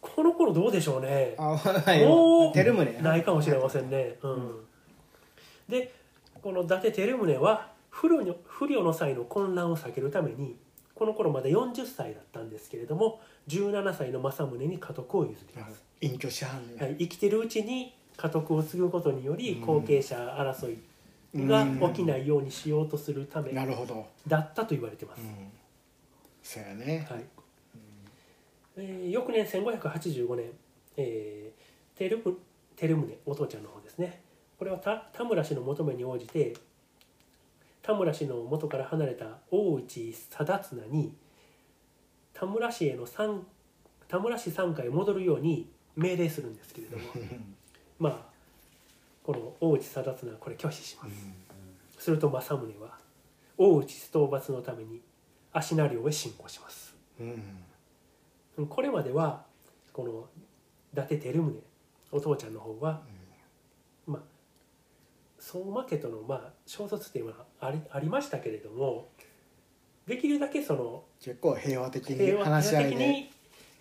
[0.00, 1.34] この頃どうでしょうね。
[1.38, 2.92] あはいもう照宗。
[2.92, 4.60] やないかもしれませんね、うん。
[5.68, 5.92] で
[6.42, 10.56] この伊達照宗は不慮の不慮の際の混乱を避けるために
[10.96, 19.60] この頃まだ40歳だったんですけれども17歳の政宗に家督を譲ります、隠居しはんねはい、生きてるうちに家督を継ぐことによりうん。
[19.60, 20.78] 後継者争い
[21.46, 24.06] が起きないようにしようとするためなるほど。
[24.26, 25.52] だったと言われてます、うん。
[26.42, 27.06] そうやね。
[27.10, 27.24] はい。
[28.78, 30.46] えー翌年1585年、
[30.96, 32.38] えー、照宗
[32.76, 34.22] 照宗お父ちゃんの方ですね。
[34.58, 36.54] これは田田村氏の求めに応じて
[37.86, 41.14] 田村氏の元から離れた大内貞綱に
[42.34, 43.46] 田村氏への参
[44.08, 47.04] 田村氏参加へ戻るように命令するんですけれども。
[48.00, 48.36] まあ
[49.22, 52.04] この大内貞綱はこれ拒否します。
[52.04, 52.98] すると政宗は
[53.56, 55.00] 大内討伐のために
[55.52, 56.96] 芦名領へ侵攻します。
[57.20, 57.24] う
[58.62, 59.44] んこれまでは
[59.92, 60.28] この
[60.92, 61.62] 伊達照宗
[62.10, 63.15] お父ちゃんの方は、まあ
[65.52, 69.08] 相馬家とのまあ衝突っていうのはありありましたけれども
[70.06, 72.90] できるだけその結構平和的に平和話し合いで。
[72.90, 73.30] 的に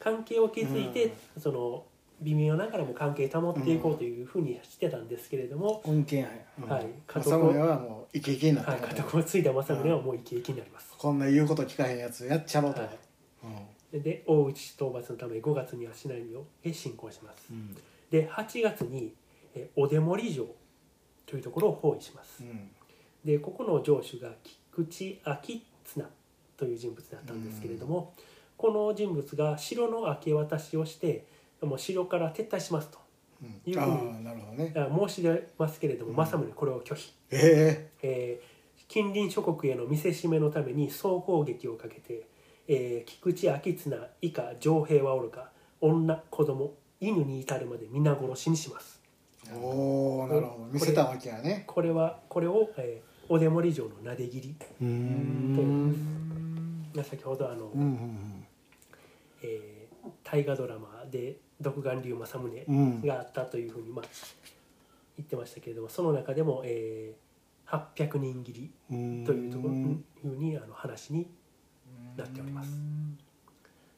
[0.06, 1.84] 関係を築いて、その
[2.22, 6.30] 微妙ながらも関係保っていこうというふうにしてたんですけれども、恩恵や
[6.62, 6.70] うん。
[6.70, 6.86] はい。
[7.08, 10.94] 政宗はもうイケイケになったはい、家督を継いだ政宗はもうイケイケになります。
[10.96, 12.82] こんな言うこと聞かへんやつやっちゃろうと。
[12.82, 12.90] はい。
[13.94, 14.04] うん。
[14.04, 17.48] で大内討伐のため5月に芦名領へ侵攻します。
[17.50, 17.76] うん。
[18.12, 19.16] で8月に
[19.56, 20.46] えお出森城
[21.26, 22.44] というところを包囲します。
[22.44, 22.70] うん。
[23.24, 26.10] でここの城主が菊池明綱
[26.58, 28.14] という人物だったんですけれども、
[28.58, 31.26] この人物が城の明け渡しをして
[31.62, 33.00] もう城から撤退しますと
[33.42, 33.62] うん。
[33.72, 36.18] いうふうに申し出ますけれども、うん。
[36.18, 38.56] 政宗これを拒否、ええー
[38.88, 42.28] 近隣諸国への見せしめのために総攻撃をかけて、
[42.68, 45.50] えー菊池明綱以下城兵はおるか
[45.82, 48.95] 女子供犬に至るまで皆殺しにします。
[48.95, 48.95] え
[49.54, 50.66] おおなるほど。
[50.72, 51.64] 見せたわけやね。
[51.68, 54.56] これはこれを、えーお出森城のなで切り。
[54.80, 56.86] ううん。
[56.96, 58.46] が先ほどあの、うんうん
[59.42, 59.86] えー
[60.24, 63.02] 大河ドラマで「独眼竜政宗う」ん。
[63.02, 64.06] があったというふうに、まあ、
[65.18, 69.78] 言ってましたけれどもその中でも、えー、800人斬りうんというところふ
[70.28, 71.28] うにあの話に
[72.16, 72.70] なっております。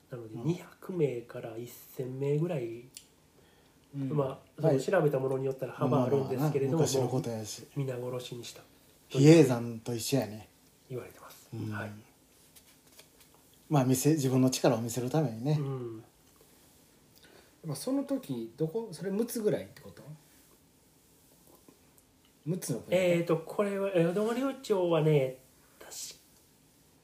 [0.10, 2.86] なのでうん200名から1000名ぐらい、
[3.96, 4.10] うん。
[4.10, 7.66] まあ、調べたものによったら幅あるんですけれども、昔のもうことやし。
[7.76, 8.62] 皆殺しにした
[9.10, 10.50] 比叡山と一緒やね。
[10.90, 11.72] 言われてます、うん。
[11.72, 11.92] はい、
[13.70, 15.58] まあ見せ自分の力を見せるためにね。
[15.60, 16.04] うん。
[17.66, 20.02] まあその時どこそれ6つぐらいってこと
[22.48, 22.98] ？6つの国。
[22.98, 25.38] えー、とこれは江戸森町はね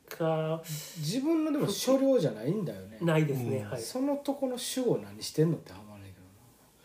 [0.10, 2.98] 確か自分のでも所領じゃないんだよね。
[3.02, 3.70] ないですね、うん。
[3.70, 5.72] はいそのとこの守護何してんのって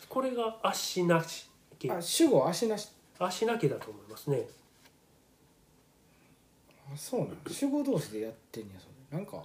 [0.09, 2.89] これが足なし家あ守護足なし。
[3.19, 4.47] 足な家だと思いますね。
[6.91, 9.17] あそうなの守護同士でやってんやそれ。
[9.17, 9.43] なんか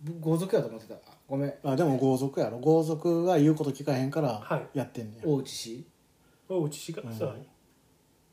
[0.00, 0.94] ぶ豪族やと思ってた。
[0.94, 1.54] あごめん。
[1.62, 2.58] あでも豪族やろ。
[2.58, 4.78] 豪族が言うこと聞かへんからはい。
[4.78, 5.28] やってんねや。
[5.28, 5.84] 大内氏
[6.48, 7.12] 大内氏が、うん。
[7.14, 7.36] そう。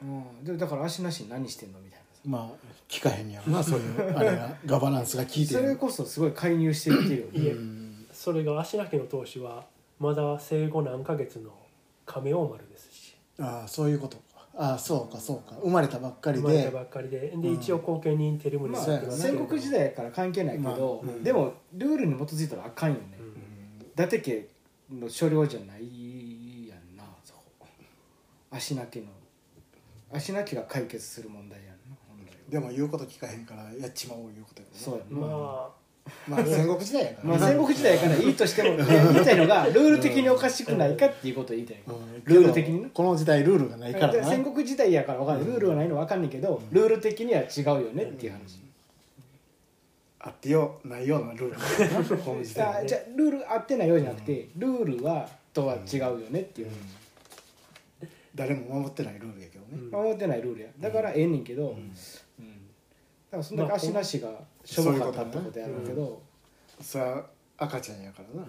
[0.01, 0.43] うん。
[0.43, 2.21] でだから足なしに何してんのみたいなさ。
[2.25, 4.55] まあ聞かへんやろなそういうあれが。
[4.65, 7.39] ガバナンスが効いてそれるこそすごい介入していってるよね。
[7.39, 7.51] いえ。
[7.51, 9.65] うんそれが足な家の当主は
[9.99, 11.51] まだ生後何ヶ月の
[12.05, 13.15] 亀王丸ですし。
[13.39, 14.17] ああそういうこと。
[14.17, 14.23] か
[14.55, 15.55] ああそうかそうか。
[15.61, 16.47] 生まれたばっかりで。
[16.47, 17.19] 生まれたばっかりで。
[17.19, 17.53] で、うん。
[17.53, 21.23] 一応後見人照宗にまあそうやな戦国時代やから関係ないけど、まあうん。
[21.23, 23.25] でもルールに基づいたらあかんよね、うん。
[23.25, 23.31] うん
[23.81, 24.47] 伊達家
[24.89, 27.67] の所領じゃないやんなそこ。
[28.51, 29.07] 足な家の
[30.11, 32.35] 足な家が解決する問題やんな本来は。
[32.49, 35.78] でも言うこと聞かへんからやっちまおういうことやろなそうやんな、まあ
[36.27, 37.39] まあ戦国時代やからな。
[37.39, 41.77] まあ戦国時代やからいいとしてもね言いたいのがルール的におかしくないかっていうことを言いたい。
[41.87, 42.23] うん。
[42.23, 42.89] ルール的にね。
[42.93, 48.59] この時代ルールがないから戦国時代やから分かんないルールがないの分かんないけどルール的には違うよねっていう話。
[50.21, 52.17] あってよないようなルール。
[52.17, 56.71] この時代はねあじゃあルール合ってないようじゃなくてルールはとは違うよねっていう。
[58.35, 59.81] 誰も守ってないルールやけどね。
[59.81, 59.91] うん。
[59.91, 60.67] 守ってないルールや。
[60.79, 61.75] だからええねんけど、
[63.31, 64.29] からそんだけ足なしが
[64.65, 66.21] しょぼかったってことやろうけど、
[66.81, 67.25] それは
[67.57, 68.47] 赤ちゃんやからな。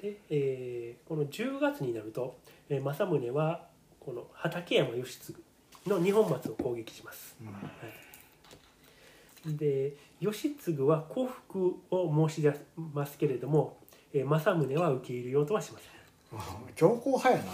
[0.00, 2.36] で、えーこの10月になると、
[2.68, 3.66] えー政宗は
[4.00, 5.34] この畠山義継
[5.86, 7.50] の二本松を攻撃します、は
[9.48, 12.52] い、で義継は降伏を申し出
[12.92, 13.76] ますけれども、
[14.12, 16.38] えー政宗は受け入れようとはしません。
[16.38, 17.52] う ん強硬派やな。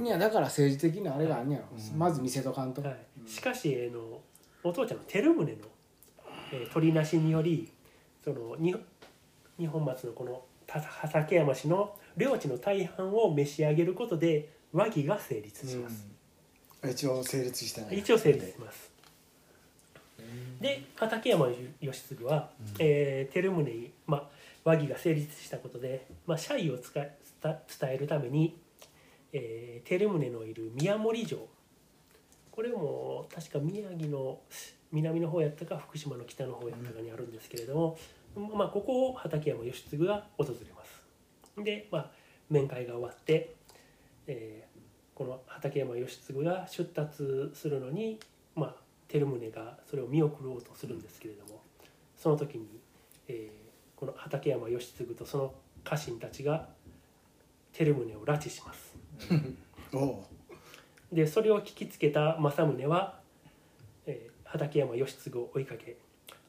[0.06, 1.98] いやだから政治的なあれがあんねやろ、うん。
[1.98, 4.20] まず見せとかんと、はい、しかし、えーの
[4.68, 5.46] お父ちゃんの照宗の、
[6.52, 7.72] えー取りなしにより
[8.22, 8.74] そのに
[9.58, 16.06] 二本松のこのた畠山氏の領地の大半を召し上げることで和議が成立します、
[16.84, 18.90] 一応成立したね一応成立します、
[20.60, 21.46] で畠山
[21.80, 24.28] 義継は、えー照宗に、まあ、
[24.64, 27.10] 和議が成立したことで、まあ、謝意を伝
[27.84, 28.56] えるために、
[29.32, 31.48] えー照宗のいる宮守城
[32.56, 34.40] これも確か宮城の
[34.90, 37.98] 南の方やったか福島の北の方やったかにあるんですけれども、
[38.34, 42.10] まあ、ここを畠山義継が訪れますで、まあ、
[42.48, 43.54] 面会が終わって、
[44.26, 44.76] えー
[45.16, 48.20] この畠山義継が出立するのに、
[48.54, 48.74] まあ、
[49.08, 51.62] 照宗がそれを見送ろうとするんですけれども
[52.18, 52.66] その時に、
[53.26, 53.66] えー
[53.96, 56.68] この畠山義継とその家臣たちが
[57.72, 58.94] 照宗を拉致します。
[61.12, 63.20] でそれを聞きつけた政宗は、
[64.06, 65.96] えー畠山義継を追いかけ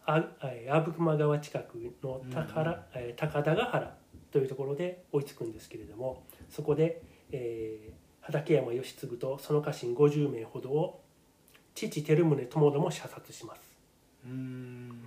[0.05, 3.97] あえー阿武隈川近くの高,、えー高田ヶ原
[4.31, 11.01] というところで追いつくんですけれどもそこで、えー畠山義継とその家臣50名ほどを
[11.73, 13.61] 父照宗ともども射殺します。
[14.25, 15.01] うん。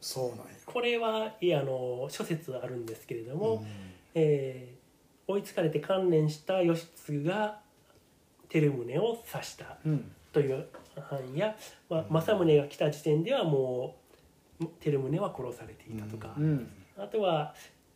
[0.00, 0.44] そうなんや。
[0.64, 3.66] これはいやあの諸説あるんですけれども、うん。
[4.14, 4.78] えー
[5.30, 7.60] 追いつかれて観念した義継が
[8.48, 10.10] 照宗を刺したうん。
[10.32, 10.66] という
[11.00, 11.56] 範囲や、
[11.88, 13.96] まあ、政宗が来た時点ではも
[14.60, 16.68] う照宗は殺されていたとか、うん。
[16.96, 17.54] あとは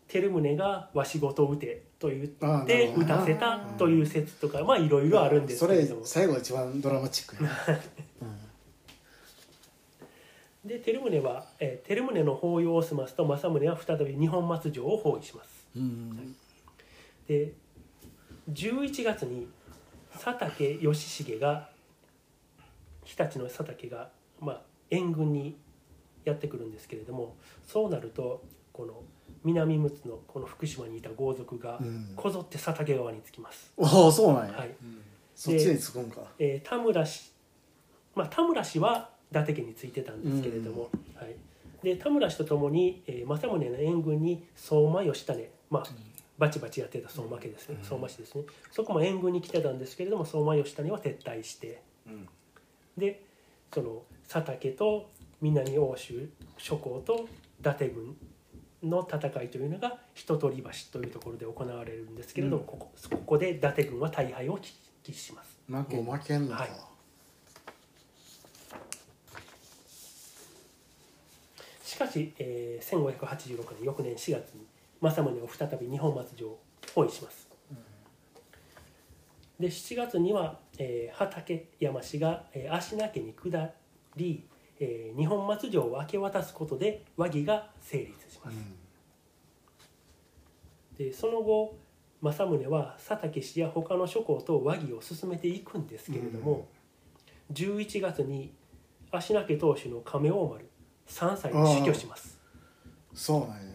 [0.09, 6.05] 照宗が「わしごと撃て」と言ってなるほど撃たせたという説とかまあいろいろあるんですそれけれども。
[6.05, 7.57] 最後一番ドラマチックやな。
[10.65, 15.67] で照宗は、えー照宗の法要を済ますと政宗は再び二本松城を包囲します。
[15.77, 16.37] うん。
[17.27, 17.53] で
[18.53, 19.49] 11月に
[20.12, 21.68] 佐竹義重が
[23.05, 25.57] 日立の佐竹が、まあ、援軍に
[26.25, 29.03] やってくるんですけれどもそうなるとこの
[29.44, 32.12] 南陸奥のこの福島にいた豪族がうん。
[32.14, 33.72] こぞって佐竹川に着きます。
[33.77, 34.70] おおそうなんや、はい。
[35.35, 36.20] そっちにつくんか。
[36.38, 37.33] えー田村氏、
[38.14, 41.35] まあ、田村氏は伊達家についてたんですけれども、はい、
[41.83, 45.85] で田村氏とともに、えー政宗の援軍に相馬義胤、まあ、
[46.42, 48.42] バチバチやってた相馬家ですね、相馬氏ですね。
[48.72, 51.81] そこも援軍に来てたんですけれども相馬義胤は撤退して。
[52.05, 52.28] うん。
[52.98, 53.22] で
[53.72, 55.09] その佐竹と
[55.40, 56.28] 南欧州
[56.59, 57.28] 諸侯と
[57.61, 58.16] 伊達軍
[58.83, 64.72] の戦いというのが人取橋というところで行われるんですけれども、ここここで伊達軍は大敗を喫
[65.05, 65.57] 喫します。
[65.68, 66.70] 負けもう負けんのか、はい。
[71.85, 74.72] しかし、えー、1586年翌年4月に
[75.03, 76.62] 政宗を再び二本松城を
[76.95, 77.49] 包囲します。
[79.61, 83.73] で7月には、えー畠山氏が、えー足名家に下
[84.17, 84.49] り、
[84.81, 88.57] えー二本松城を明け渡すことで和議が成立します。
[90.97, 91.77] でその後
[92.21, 96.69] 政宗は佐竹氏や他の諸侯と和議を進めていくんですけれども、
[97.53, 98.55] 11月に
[99.11, 100.69] 足名家当主の亀大丸
[101.09, 102.41] 3歳で死去します。
[103.12, 103.72] そうなんやはい、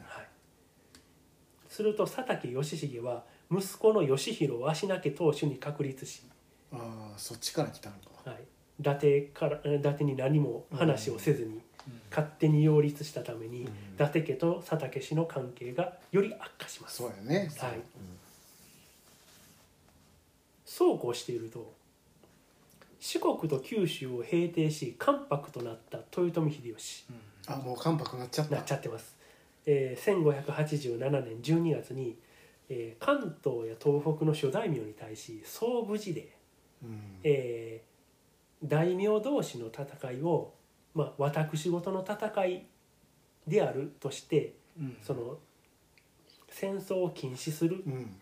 [1.78, 6.24] すると佐竹義重は息子の義弘を足名家当主に確立し、
[6.72, 8.32] ああそっちから来たのか。
[8.32, 8.44] はい、
[8.80, 11.62] 伊達から伊達に何も話をせずに
[12.10, 16.98] 勝手に擁立したために、伊達家と佐竹氏の関係がより悪化します。
[16.98, 17.52] そうやね。
[17.60, 17.74] はい。
[20.66, 20.98] そう。
[20.98, 21.76] こうしていると
[23.00, 27.06] 四国と九州を平定し関白となった豊臣秀吉。
[27.46, 28.56] あもう関白なっちゃった。
[28.56, 29.16] なっちゃってます、
[29.70, 32.18] えー、1587年12月に、
[32.70, 36.36] えー関東や東北の諸大名に対し総武寺で、
[36.84, 37.20] うん。
[37.24, 37.88] えー
[38.64, 40.52] 大名同士の戦いを、
[40.96, 42.66] まあ、私事の戦い
[43.46, 44.98] であるとしてうん。
[45.02, 45.38] その
[46.50, 48.16] 戦争を禁止するうん。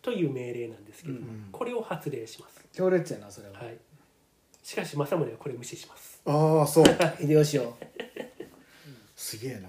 [0.00, 1.48] という命令なんですけど、うん。
[1.52, 3.76] これを発令します、強烈やなそれは、はい、
[4.62, 6.22] しかし政宗はこれ無視します。
[6.24, 6.84] ああそう。
[7.20, 7.76] 秀吉を。
[9.14, 9.68] すげえな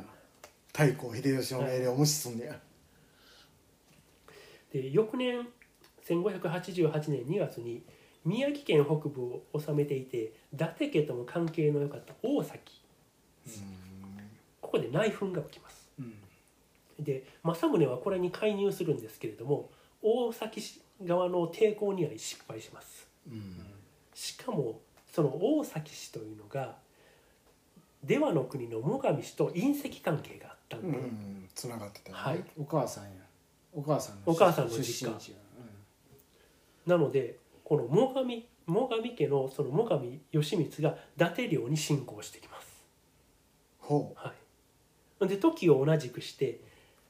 [0.74, 2.59] 太閤秀吉の命令を無視すんねや、
[4.74, 5.47] で翌年
[6.07, 7.84] 1588年2月に
[8.26, 12.82] 宮城県北部を治めていて伊達家とも関係の良かった大崎。
[14.61, 15.89] ここで内紛が起きます。
[15.99, 16.15] うん。
[16.99, 19.69] で政宗はこれに介入するんですけれども
[20.01, 23.07] 大崎市側の抵抗には失敗します。
[23.30, 23.57] うん。
[24.13, 24.80] しかも
[25.11, 26.78] その大崎氏というのが
[28.03, 32.24] 出羽の国の最上氏と隕石関係があったんで、うんつながってたよね。
[32.24, 32.43] はい。
[32.59, 33.09] お母さんや。
[33.74, 35.13] お母さんのお母さんの出実家。
[35.13, 35.38] 身地や。
[36.86, 42.84] なのでこの最上最上家のその最上義満が伊達領に侵攻してきます。
[43.80, 44.34] ほは
[45.21, 46.59] い、で時を同じくして、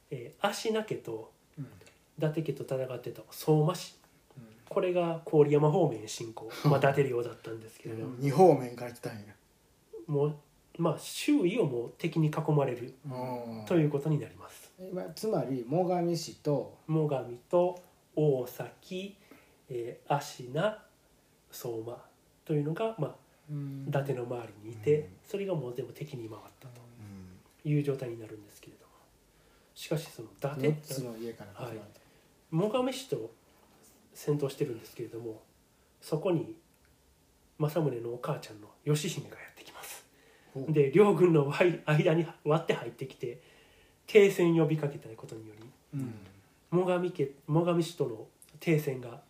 [0.09, 1.65] えー足名家とうん。
[1.65, 3.95] 伊達家と戦ってた相馬氏
[4.37, 4.43] うん。
[4.69, 9.19] これが郡山方面へ侵攻、まあ、伊達領だったんですけれども、う二方面から来たんや。
[10.07, 10.35] もう
[10.77, 13.09] まあ周囲をもう敵に囲まれるう
[13.61, 13.65] ん。
[13.65, 14.71] ということになります。
[15.15, 17.81] つまり最上氏と最上と
[18.15, 19.15] 大崎、
[19.69, 20.77] えー、芦名
[21.51, 21.97] 相馬
[22.45, 23.15] というのが、まあ、
[23.51, 23.85] うん。
[23.87, 25.07] 伊達の周りにいて、うん。
[25.27, 26.81] それがもう全部敵に回ったと
[27.65, 27.71] うん。
[27.71, 28.93] いう状態になるんですけれども。
[29.75, 32.01] しかしその伊達4つの家から始まって、
[32.51, 33.31] 最上氏と
[34.13, 35.41] 戦闘してるんですけれども
[36.01, 36.55] そこに
[37.57, 39.37] 政宗のお母ちゃんの義姫が
[40.69, 41.51] で両軍の
[41.85, 43.39] 間に割って入ってきて
[44.07, 46.13] 停戦呼びかけたことによりうん。
[46.71, 48.27] 最上家最上氏との
[48.59, 49.21] 停戦が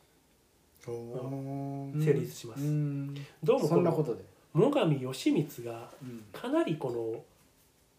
[0.86, 2.64] 成立します。
[2.64, 3.16] うん。
[3.44, 6.24] どうもこのそんなことで、最上義満がうん。
[6.32, 7.22] かなりこの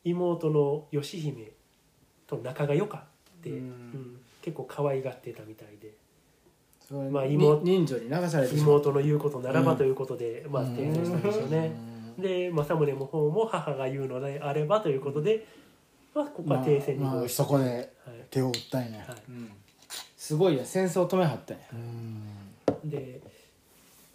[0.05, 1.51] 妹の義姫
[2.27, 3.05] と仲が良か
[3.39, 3.57] って、うん。
[3.57, 4.21] うん。
[4.43, 5.93] 結構可愛がってたみたいで。
[7.11, 11.94] まあ妹に人情に流されて妹の言うことならばということで、まあしたんでしょうね。
[12.19, 15.47] で政宗の方も母が言うのであればということで、
[16.15, 17.91] まあ、ここは停戦にまあまあそこではい。
[18.31, 18.99] 手を打ったんや。
[18.99, 19.51] はうん。
[20.17, 21.65] すごいや戦争を止めはったんや。
[21.73, 22.89] うん。
[22.89, 23.21] い、で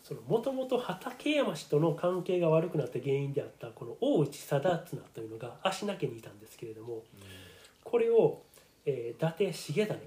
[0.04, 7.04] そのもともと畠山氏との関係が悪くなった原因であったこの大内貞綱というのが足名家にいたんですけれども、
[7.84, 8.41] これを、
[8.86, 10.00] えー伊達重種、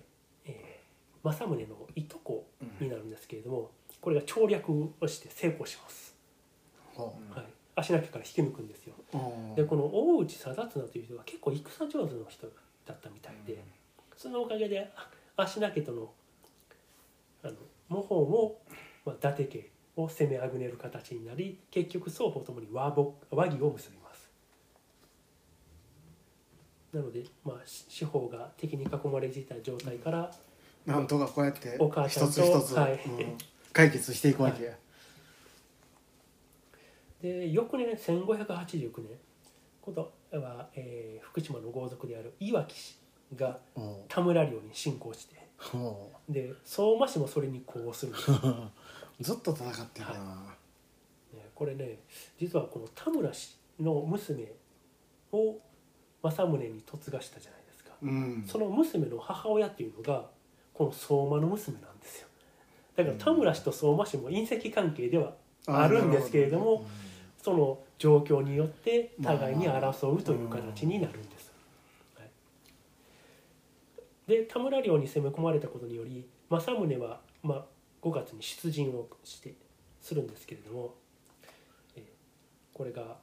[0.46, 0.82] えー
[1.22, 2.46] 政宗のいとこ
[2.80, 3.70] になるんですけれども
[4.00, 6.16] これが調略をして成功します、
[6.94, 8.94] ほはい、足名家から引き抜くんですよ。
[9.14, 9.20] うう
[9.52, 12.46] んでこの大内貞綱という人が結構戦上手の人
[12.86, 13.62] だったみたいで、
[14.16, 16.10] そのおかげであ足名家との
[17.42, 17.54] あの
[17.88, 18.58] 謀反を、
[19.04, 24.30] まあ、伊達家を攻めあぐねる形になり結局双方ともに和睦和議を結びます。
[26.92, 30.30] なので、まあ、し司法が敵に囲まれていた状態から、
[30.84, 32.92] なんとかこうやってお母ちゃん一とつ一つ、はい。
[32.92, 33.38] うん。
[33.72, 34.72] 解決していくわけや、
[37.22, 39.18] で翌年1589年
[39.80, 42.98] 今度は、えー福島の豪族である岩城氏
[43.34, 43.96] がうん。
[44.08, 48.12] 田村領に侵攻してほで相馬氏もそれに呼応する
[49.20, 50.56] ずっと戦ってるな、
[51.54, 52.00] これね
[52.38, 54.52] 実はこの田村氏の娘
[55.30, 55.56] を
[56.22, 58.44] 政宗に嫁がしたじゃないですか、うん。
[58.46, 60.28] その娘の母親っていうのが
[60.74, 62.28] この相馬の娘なんですよ。
[62.96, 65.34] だから田村氏と相馬氏も隕石関係では
[65.66, 66.84] あるんですけれども
[67.42, 71.52] その状況によって互いに争うという形になるんです。
[72.16, 72.28] はい
[74.26, 77.64] で田村領に攻め込まれたことにより政宗は、まあ、
[78.00, 79.54] 5月に出陣をして
[80.00, 80.94] するんですけれども、
[81.96, 82.02] えー
[82.72, 83.18] これが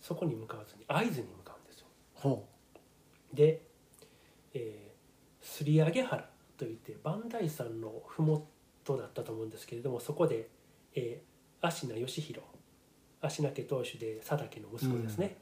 [0.00, 1.86] そこに向かわずに会津に向かうんですよ。
[2.14, 2.44] ほ
[3.32, 3.62] で、
[4.54, 10.48] えー、すり上げ原といって磐梯山の麓だったと思うんですけれどもそこで、
[10.94, 12.42] えー、芦名義弘
[13.20, 15.36] 芦名家当主で佐竹の息子ですね、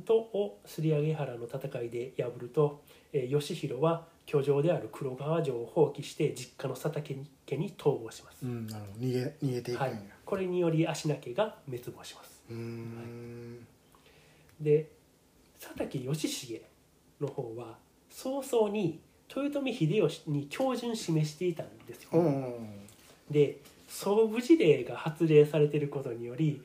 [0.00, 7.16] とをすり上げ原の戦いで破ると、えー、義弘は居城である黒川城を放棄して実家の佐竹
[7.46, 9.06] 家に逃亡します、う、うん、なるほど。
[9.06, 12.42] 逃げ逃げていくはい、これにより芦名家が滅亡します。
[12.50, 13.66] うーん
[14.60, 14.88] で
[15.60, 16.62] 佐竹義重
[17.20, 17.76] の方は
[18.10, 19.00] 早々に
[19.34, 22.54] 豊臣秀吉に恭順示していたんですよ、うん
[23.30, 23.58] で
[23.88, 26.60] 総武事令が発令されていることにより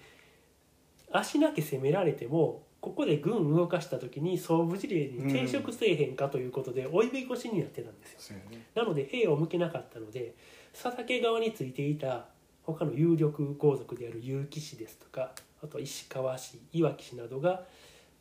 [1.11, 8.37] 足なき攻められてもここで軍動かした時に総武事令に抵触せえへんかということで追いべ越しになってたんですよ。
[8.75, 10.33] なので兵を向けなかったので
[10.73, 12.27] 佐竹側についていた
[12.63, 15.31] 他の有力豪族である結城氏ですとか
[15.63, 17.63] あと石川氏いわき氏などが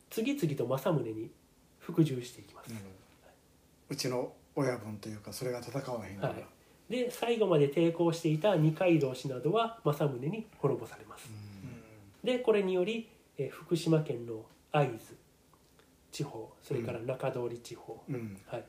[0.09, 1.29] 次々と政宗に
[1.79, 2.73] 服従していきます、
[3.89, 6.43] うちの親分というかそれが戦わへんから、はい。
[6.91, 11.29] で最後まで抵抗していた二階堂氏などは政宗に滅ぼされます、
[12.23, 15.15] でこれにより、えー福島県の会津
[16.11, 18.37] 地方それから中通り地方、うん。
[18.47, 18.63] はい、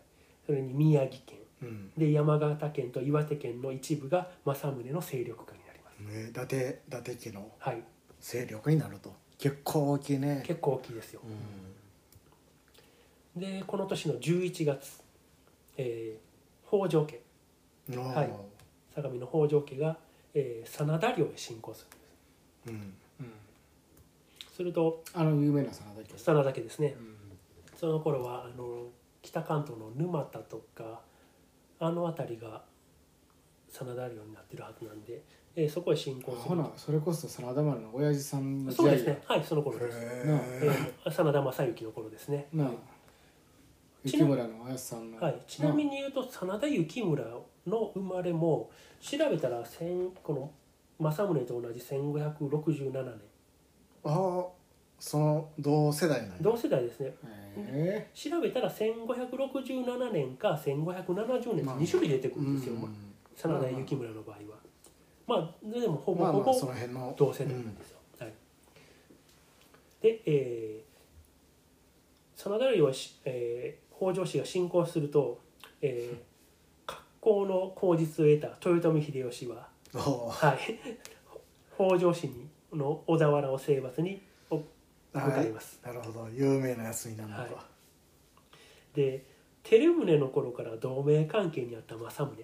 [0.46, 1.38] それに宮城県。
[1.62, 1.90] うん。
[1.96, 7.82] で山形県と岩手県の一部が政宗の勢力下になります、ね伊達伊達家のはい、
[8.20, 10.42] 勢力になると結構大きいね。
[10.46, 11.20] 結構大きいですよ。
[13.36, 15.02] うでこの年の11月、
[15.76, 16.30] えー
[16.68, 17.20] 北条家。
[17.96, 18.30] んはい。
[18.94, 19.96] 相模の北条家が、
[20.34, 21.86] えー真田領へ侵攻す
[22.66, 22.84] るんです。
[22.84, 22.94] うん
[24.60, 26.94] するとあの有名な真田家真田家ですね。
[26.98, 27.16] うん。
[27.74, 28.88] その頃はあの
[29.22, 31.00] 北関東の沼田とか
[31.78, 32.62] あの辺りが
[33.70, 35.22] 真田領になってるはずなんで、
[35.56, 39.22] えーそこへ侵攻するほなそれこそ真田丸の親父さんの時そう代ですね。
[39.26, 42.46] はいその頃です、なえー真田正幸の頃ですね。
[42.52, 42.70] なあ。
[44.04, 45.18] 雪村の綾さんの。
[45.18, 47.24] はい、ちなみに言うと真田幸村
[47.66, 50.52] の生まれも調べたら千この
[50.98, 53.29] 政宗と同じ1567年
[54.04, 54.46] ああ
[54.98, 56.36] その同世代なんや。
[56.40, 57.14] 同世代ですね。
[57.56, 62.96] へ調べたら1567年か1570年まあ2種類出てくるんですよ、うん。
[63.36, 64.40] 真田幸村の場合は。
[65.26, 67.14] まあでもほぼほまあまあそぼの辺の。
[67.16, 68.32] 同世代なんですよ、はい、
[70.00, 75.38] で、えー、真田領はし、えー北条氏が侵攻すると、
[75.82, 76.16] えー、
[76.86, 80.78] 格好の口実を得た豊臣秀吉は はい、
[81.76, 84.62] 北条氏にの小田原を征伐に向
[85.12, 86.28] かいます、なるほど。
[86.32, 87.52] 有名なやつになるのか、はい。
[88.94, 89.24] で
[89.62, 92.36] 照宗の頃から同盟関係にあった政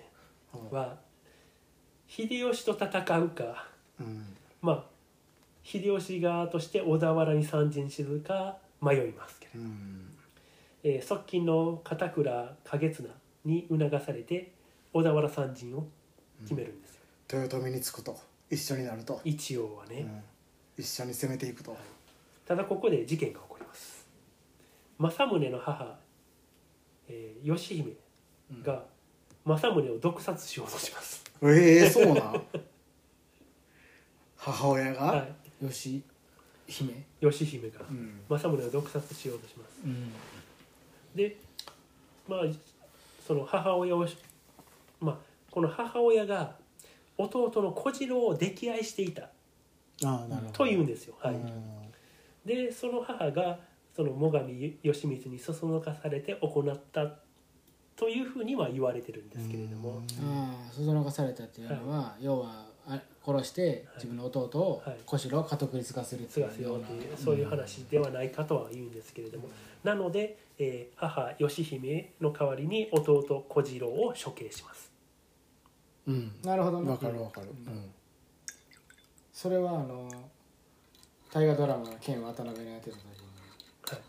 [0.53, 0.77] 宗うん。
[0.77, 0.99] は
[2.09, 3.69] 秀吉と戦うか
[4.01, 4.37] うん。
[4.61, 4.85] まあ
[5.63, 10.11] 秀吉側として小田原に参陣するか迷いますけれど、うん。
[10.85, 13.09] えー側近の片倉景綱
[13.45, 14.53] に促されて
[14.93, 15.87] 小田原参陣を
[16.43, 17.01] 決めるんですよ、
[17.33, 18.17] 豊臣につくと
[18.51, 20.23] 一緒になると、一応はね、うん。
[20.83, 21.77] 一緒に攻めていくと、
[22.47, 24.07] ただここで事件が起こります。
[24.99, 25.99] 政宗の母、
[27.09, 27.93] えー義姫
[28.63, 28.85] が
[29.45, 32.43] 政宗を毒殺しようとします、ええそうなん？
[34.37, 35.27] 母親が、は
[35.61, 36.03] え吉
[36.67, 36.93] 姫？
[36.93, 38.21] い、義姫がうん。
[38.29, 39.81] 政宗を毒殺しようとします。
[39.85, 40.13] うん。
[41.15, 41.37] で
[42.29, 42.41] まあ
[43.27, 44.17] その母親をし
[45.01, 45.19] まあ
[45.51, 46.57] この母親が
[47.19, 49.31] 弟の小次郎を溺愛していた。
[50.53, 51.35] というんですよ、はい。
[51.35, 51.43] うん。
[52.45, 53.59] でその母が
[53.95, 57.15] その最上義満にそそのかされて行った
[57.97, 69.49] というふうには言われてるんですけれども、ああそそのかされたっていうのは、要はあ殺して自分の弟をはい小四郎を家督に継がせるって継がせようというそういう話ではないかとは言うんですけれども、
[69.83, 74.93] なので、えー母義姫の代わりに弟小次郎を処刑します
[76.07, 76.33] うん。
[76.45, 76.91] なるほどね。
[76.91, 77.91] わかるわかる、うん。
[79.33, 80.09] それはあの
[81.33, 83.11] 大河ドラマの剣渡辺のやってた時に
[83.91, 84.01] はい。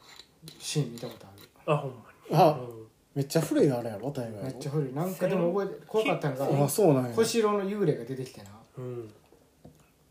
[0.59, 1.49] シーン見たことある？
[1.73, 1.97] あほんま
[2.29, 2.35] に。
[2.43, 2.51] あ。
[2.51, 2.87] うん。
[3.15, 4.93] めっちゃ古いあれやろ大河めっちゃ古い。
[4.93, 7.15] 何回でも覚えて怖かったのがあそうなんや。
[7.15, 8.49] 小四郎の幽霊が出てきてな。
[8.77, 9.09] うん。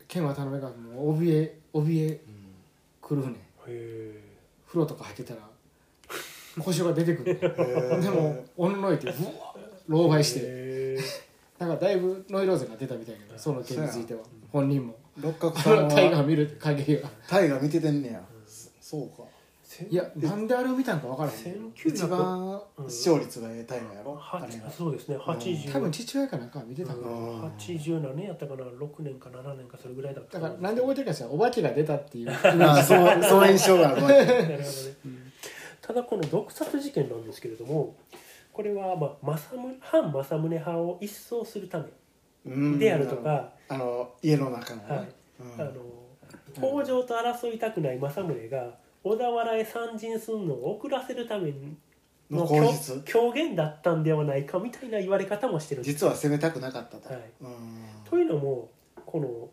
[0.07, 2.19] 剣渡辺がもう怯え怯え
[3.01, 3.31] 来るねん。
[3.31, 4.21] へえ
[4.67, 5.39] 風呂とか入ってたら
[6.59, 9.55] 小四郎が出てくるねでもおののいてうわ
[9.87, 10.39] 老害して。
[10.43, 10.97] へ
[11.59, 14.21] なんかだいぶノイローゼが出たみたいやけどその件については。
[14.51, 14.95] 本人も。
[15.19, 17.09] 六角あさんの大河は 見る限りは。
[17.29, 18.23] 大河見ててんねや、
[18.79, 19.23] そうか。
[19.63, 24.71] せいやなんであれを見たんか分からへん1900一番視聴率がええ大河やろ、はあれが。
[24.71, 25.17] そうですね。
[25.17, 27.11] 80多分父親かなんか見てたんかな。
[27.11, 27.43] うん。
[27.43, 32.31] 80何年やったかな？6年か7年かそれぐらいだっただからなんで覚えてるかしらお化けが出たっていう。
[32.31, 34.01] あそうその印象がある
[35.81, 37.95] ただこの毒殺事件なんですけれども
[38.57, 41.85] これは、まあ、政宗反政宗派を一掃するため
[42.47, 42.79] うん。
[42.79, 45.09] であるとか、あの家の中のね、はい。
[45.39, 45.61] うん。
[45.61, 45.71] あの
[46.79, 51.53] 北条と争いたくない政宗が小田原へ参陣するのを遅らせるため
[52.31, 52.73] のの
[53.05, 55.81] 狂言だったんではないかみたいな言われ方もしてる。
[55.81, 57.21] んです実は攻めたくなかったと、はい。
[57.39, 57.49] うん。
[58.09, 58.71] というのも
[59.05, 59.49] この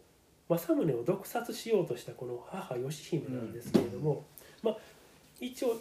[0.49, 4.25] 政宗を毒殺しようとしたこの母義姫なんですけれども、
[4.63, 4.77] まあ
[5.41, 5.77] 一応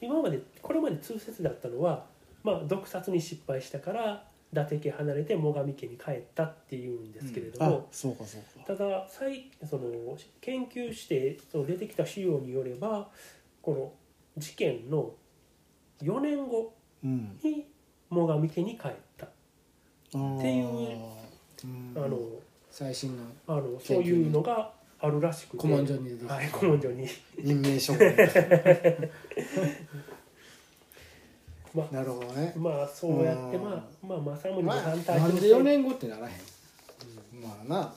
[0.00, 2.04] 今までこれまで通説だったのは、
[2.42, 8.74] まあ、毒殺に失敗したから伊達家離れて最上家に帰ったっていうんですけれどあも、そうかそうか。
[8.74, 13.08] ただ再その研究してその出てきた資料によれば
[13.62, 13.92] この
[14.36, 15.12] 事件の
[16.02, 17.38] 4年後うん。
[17.42, 17.66] に
[18.10, 19.30] 最上家に帰った、っ
[20.10, 20.98] ていう
[21.64, 21.92] うん。
[21.96, 22.18] あの
[22.70, 24.70] 最新のあのそういうのが
[25.00, 25.66] あるらしくて。
[25.66, 27.08] 古文書にはい、古文書に。
[27.38, 28.00] 任命書が
[31.74, 32.52] まあなるほどね。
[32.56, 33.64] まあそうやってうん。
[33.64, 36.34] まあまあ政宗にまあ反対なんで4年後ってならへん。
[37.42, 37.94] まあな。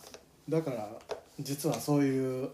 [0.47, 0.89] だから
[1.39, 2.49] 実はそういう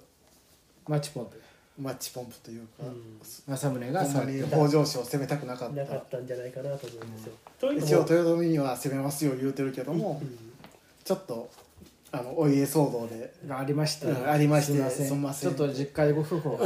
[0.88, 1.42] マッチポンプ。
[1.80, 3.20] マッチポンプというか、うん。
[3.48, 5.76] 政宗がほんまに北条氏を攻めたくなかった。
[5.76, 7.34] なかったんじゃないかなと思うんですよ。
[7.70, 10.38] う一応豊臣には攻めますよ言うてるけども、うん。
[11.04, 11.50] ちょっと
[12.12, 15.56] あのお家騒動でがありまして、うんありましてすみません。
[15.56, 16.58] ちょっと実家でご夫婦を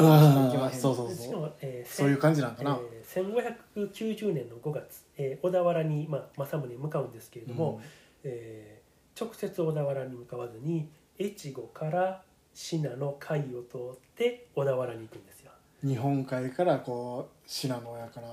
[0.71, 1.53] そうそうそう。
[1.61, 7.81] えーそういう感じなんかな、えー1590年の5月、えー小田原に、まあ、政宗に向かうんですけれども、
[8.23, 8.85] えー
[9.17, 12.21] 直接小田原に向かわずに越後から
[12.53, 15.51] 信濃海を通って小田原に行くんですよ。
[15.81, 18.27] 日本海からこう信濃やから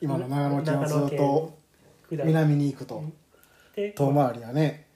[0.00, 1.58] 今の長野県をずっと
[2.24, 3.02] 南に行くと
[3.74, 4.86] て遠回りやね。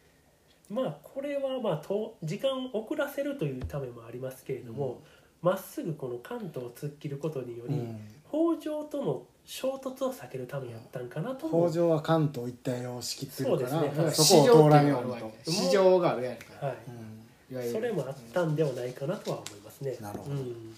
[0.70, 5.03] まあこれはまあと時間を遅らせるというためもありますけれども
[5.43, 8.01] ま、っすぐこの関東を突っ切ることにより、うん。
[8.28, 14.14] 北条との衝突を避けるためやったんかなとも北条は関東一帯を仕切ってるからそうですねはい。
[14.14, 16.66] そこを通らんようにと、市場があるやんか。
[16.66, 17.55] はい、うん。
[17.55, 19.97] いわゆるそれもあったんではないかなとは思いますね。
[20.01, 20.32] なるほど。
[20.32, 20.74] うん、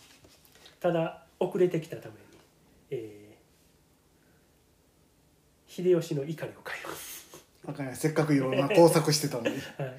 [0.80, 2.18] ただ遅れてきたために、
[2.90, 3.24] えー
[5.74, 7.42] 秀吉の怒りを買います。
[7.66, 9.48] あかんやせっかくいろんな工作してたのに。
[9.76, 9.94] はい、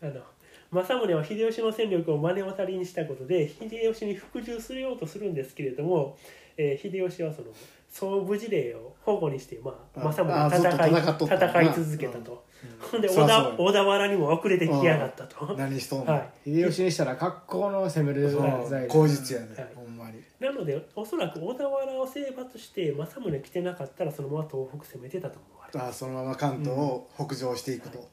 [0.00, 0.22] あの
[0.70, 6.16] 政宗は秀吉の戦力を目の当たりにしたことで秀吉に服従するようとするんですけれども、
[6.56, 7.48] えー秀吉はその
[7.92, 12.44] 総武事令を保護にして、まあ、あ政宗はあずっと戦い戦っとった戦い続けたと、
[12.90, 18.68] ほんでそらそうよ小田小田原にも遅れてきやがったと、何しとんの、はい、秀吉にしたら格好の攻めるそう。
[18.70, 19.72] 材料口実やで、はい。
[19.74, 20.22] ほんまに。
[20.40, 25.84] なのでおそらく小田原を征伐して政宗来てなかったらそのまま東北攻めてたと思われる。
[25.84, 28.08] あそのまま関東を北上していくと、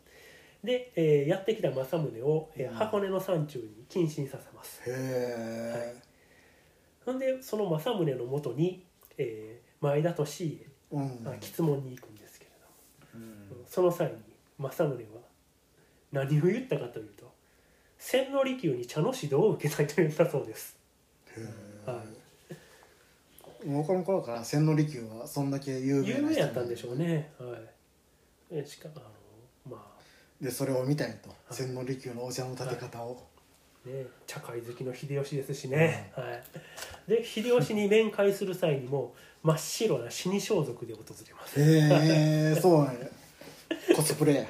[0.61, 2.75] で、えーやってきた政宗を、えーうん。
[2.75, 4.81] 箱根の山中に謹慎させます。
[4.85, 5.95] へえ、
[7.05, 8.83] ほんでその政宗のもとに、
[9.17, 11.03] えー前田利家うん。
[11.25, 12.51] あ質問に行くんですけれ
[13.13, 13.25] ども、
[13.59, 13.65] うん。
[13.67, 14.17] その際に
[14.57, 15.21] 政宗は
[16.11, 17.31] 何を言ったかというと
[17.97, 20.77] 千利休に茶の指導を受けたいと言ったそうです、
[21.37, 21.41] へ
[21.87, 22.03] えは
[23.65, 27.31] い、もうこの頃から千利休はそんだけ有名な人有名やったんでしょうね。
[27.37, 27.59] はい。
[28.51, 28.99] えしかもあ
[29.69, 29.99] のまあ。
[30.41, 33.27] でそれを見たんやと千利休のお茶の立て方を、
[33.89, 36.23] ね、茶会好きの秀吉ですしね、は
[37.07, 41.59] い、で秀吉に面会する際にも 真っ白な死に装束で訪れます。
[41.59, 42.99] へえそうなんや。
[43.95, 44.45] コスプレや。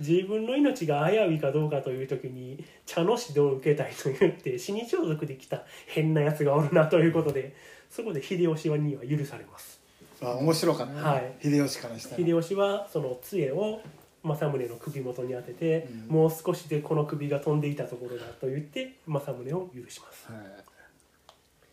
[0.00, 7.54] 自分の命が危ういかどうかという時に茶の指導を受けたいと言って死に装束で来た変なやつがおるなということで
[7.90, 9.80] そこで秀吉には許されます。
[10.22, 11.34] あ面白かったね、はい。
[11.42, 12.16] 秀吉からしたら。
[12.16, 13.80] 秀吉はその杖を
[14.22, 16.14] 政宗の首元に当てて、うん。
[16.14, 20.42] もう少しでこの首が飛んでいたところだと言って政宗を許します、はい。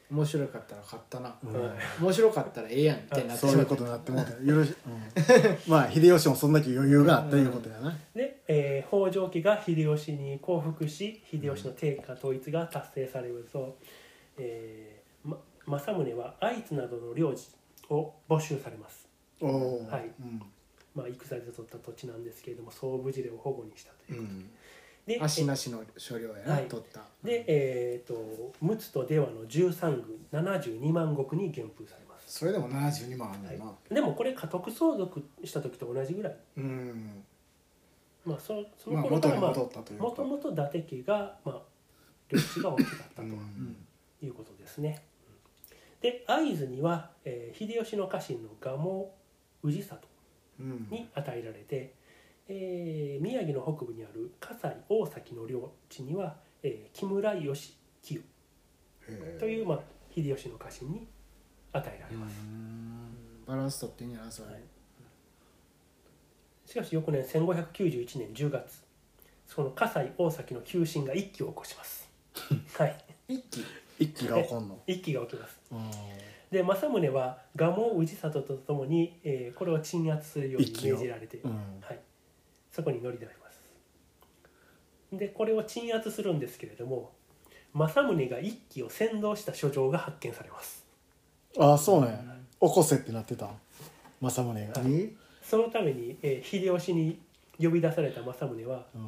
[0.10, 1.54] 面白かったら買ったな、うん。
[1.54, 1.78] はい。
[2.02, 13.78] 面白かったらええやんってなってそういうことになってもうた 許し、うん、まあ秀吉もそんだけ余裕があったいうことやな、で、えー北条家が秀吉に降伏し秀吉の天下統一が達成されると、
[14.38, 17.50] えーま、政宗は会津などの領地
[17.90, 19.10] を没収されます、
[19.42, 20.10] おおはい。
[20.22, 20.42] うん
[20.98, 24.50] まあ、戦で取った土地なんですけれども総武事令を保護にしたというう、ん。
[25.06, 26.68] で足なしの所領やな、はい。
[26.68, 27.02] 取った。
[27.24, 32.40] で、えー、と陸奥と出羽の13軍72万石に減封されます。
[32.40, 36.36] それでも72万あんねんな、でもこれ家督相続した時と同じぐらい。
[36.58, 37.24] うん。
[38.26, 41.62] まあそそまあの頃からまあもともと伊達家が、まあ、
[42.30, 43.78] 領地が大きかったとうん。
[44.24, 45.04] いうことですね。
[46.02, 49.12] で会津には、えー秀吉の家臣の蒲
[49.64, 49.96] 生氏里。
[50.02, 50.17] うん
[50.60, 51.94] に与えられて、
[52.48, 58.22] えー宮城の北部にある葛西大崎の領地には、えー木村義清
[59.40, 59.80] という、まあ、
[60.14, 61.08] 秀吉の家臣に
[61.74, 62.36] 与えられます。
[63.46, 64.62] バランス取ってんやなそれ、はい。
[66.66, 68.84] しかし翌年1591年10月
[69.46, 72.10] その葛西大崎の急進が一揆を起こします。
[72.78, 73.64] はい、一気
[74.00, 74.80] 一気が起こんの？
[74.88, 75.60] 一揆が起きます。
[76.52, 81.52] うんで政宗は蒲生氏里とともに、えーこれを鎮圧するように命じられて、うん。
[81.82, 82.00] はい、
[82.72, 83.58] そこに乗り出します。
[85.12, 87.12] でこれを鎮圧するんですけれども
[87.74, 90.86] 政宗が一揆を先導した書状が発見されます。
[91.60, 92.18] ああそうなんや
[92.62, 93.46] 起こせってなってた。
[93.46, 93.50] ん
[94.22, 95.10] 政宗が、え
[95.44, 97.20] そのために、えー秀吉に
[97.60, 99.02] 呼び出された政宗は、うん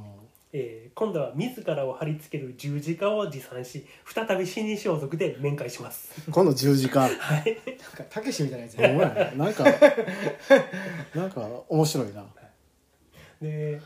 [0.51, 6.29] えー今度は自らを貼り付ける十字架を持参し再び死に装束で面会します。
[6.29, 7.01] 今度十字架。
[7.07, 7.57] はい。
[7.79, 8.81] なんかたけしみたいなやつ。
[8.81, 9.49] やねな。
[9.49, 9.63] んか
[11.15, 12.25] なんか面白いな。
[13.41, 13.81] で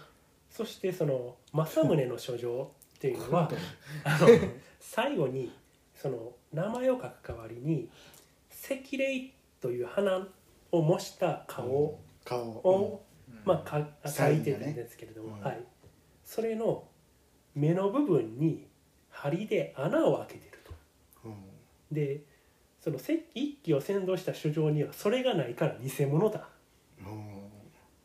[0.49, 3.51] そしてその政宗の書状っていうのは
[4.03, 4.27] あの
[4.79, 5.51] 最後に
[5.95, 7.89] その名前を書く代わりに
[8.63, 10.27] 赤霊という花
[10.71, 13.03] を模した顔を、顔
[13.45, 15.63] まあ、かサインがね描いてるんですけれども、うんはい、
[16.23, 16.87] それの
[17.55, 18.67] 目の部分に
[19.09, 20.73] 針で穴を開けてると。
[21.25, 21.35] うん。
[21.91, 22.21] で
[22.79, 26.47] そのせ一揆を先導した書状にはそれがないから偽物だ。
[26.99, 27.43] うん。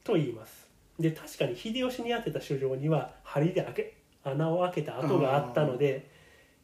[0.04, 0.68] と言います。
[0.98, 6.10] で確かに秀吉に当てた書状には針で開け穴を開けた跡があったので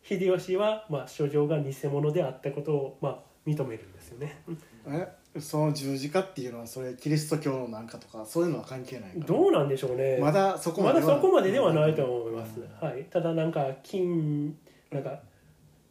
[0.02, 4.42] 秀吉は、まあ、書状が偽物であったことを、まあ、認めるんですよね。
[4.86, 5.08] え？
[5.38, 10.18] その十字架っていうのはそれキリスト教のなんかとかそういうのは関係ないかどうなんでしょうね。
[10.20, 11.06] まだそこままでは。
[11.06, 14.56] だそこまでではないと思います、はい、ただなんか金
[14.92, 15.18] なんか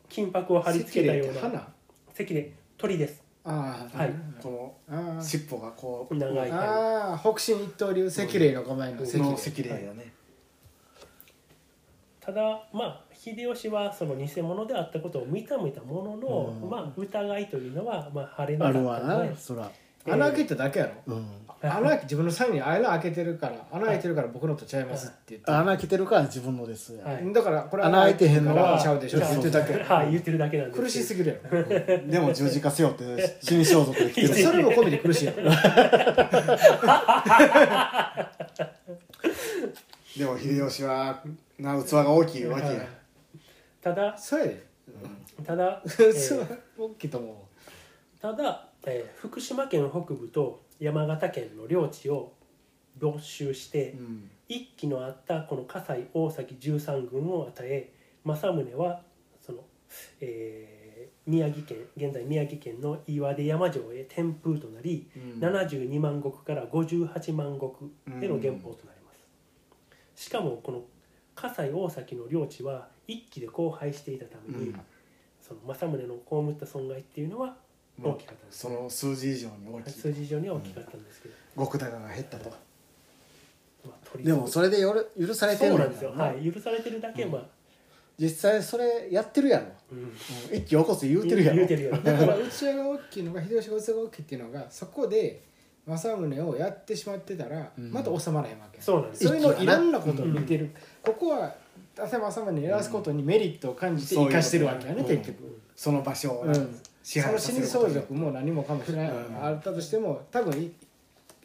[0.08, 1.42] 金箔を貼り付けたような。
[1.42, 1.68] 花？
[2.18, 3.22] 石で鳥です。
[3.44, 4.14] ああはい。
[4.42, 6.52] こあのあ尻尾がこう長い針。
[6.52, 9.20] ああ北進一刀流赤霊の5枚の赤霊。
[9.20, 10.14] の赤霊やね
[12.24, 16.70] ただまあ秀吉はその偽物であったことを認めたものの、うん。
[16.70, 19.70] まあ疑いというのはまあ晴れなかあったるわなのでそら。
[20.06, 21.16] 穴開けただけやろ。
[21.16, 21.28] うん。
[21.62, 25.52] 穴開け自分のサインに穴開けてるから穴開いてるから僕のとちゃいますって言って。
[25.52, 26.94] 穴開けてるから自分のです。
[26.96, 27.34] やはい。
[27.34, 31.64] だからこれ穴開いてへんのはちゃうでしょって言ってるだけはい言ってるだけなんです苦しすぎるやろ。
[32.10, 34.28] でも十字架背負って 死に装束で来てる。
[34.34, 35.44] それも込みで苦しいやろ。
[40.18, 41.24] でも秀吉は
[41.64, 42.86] な器が大きいわけや。
[43.82, 44.68] ただそうやで。
[45.46, 48.22] ただ、えー大きいと思う。
[48.22, 52.34] ただ、えー福島県北部と山形県の領地を
[53.00, 54.30] 没収して、うん。
[54.50, 57.94] 一揆のあったこの葛西大崎13軍を与え
[58.26, 59.02] 政宗は
[59.42, 59.64] その、
[60.20, 60.84] えー
[61.26, 65.40] 宮城県現在宮城県の岩出山城へ転封となり、うん。
[65.40, 70.84] 72万石から58万石での減俸となります、しかもこの
[71.36, 74.80] 葛西大崎の領地は一揆で荒廃していたために、うん。
[75.42, 77.56] その政宗の被った損害っていうのは
[77.98, 82.50] まあ大きかったんです、その数字以上に大きい数字上には大きかったんですけど、極高が減ったと。
[83.86, 87.42] まあでもそれでよる許されてるそうなんですよ、なはい、許されてるだけ、まあ、
[88.18, 89.66] 実際それやってるやろ。
[89.92, 90.00] うん。
[90.00, 90.14] うん。
[90.54, 91.56] 一気起こす言うてるやろ。
[91.58, 95.44] 言うてるやろだから器が 大きいのが秀吉が器が大きいっていうのがそこで
[95.86, 97.92] 政宗をやってしまってたらうん。
[97.92, 99.28] また収まらへんわけ、そうなんです。
[99.28, 100.72] そういうのいろんなことをうん見てる、
[101.02, 109.46] ここは伊達政宗にやらすことにメリットを感じて生かしてるわけやね、そういうこと結局、その場所をなうん、支配させその死に相続も何もかもしれない、うん。
[109.46, 110.72] あったとしても多分い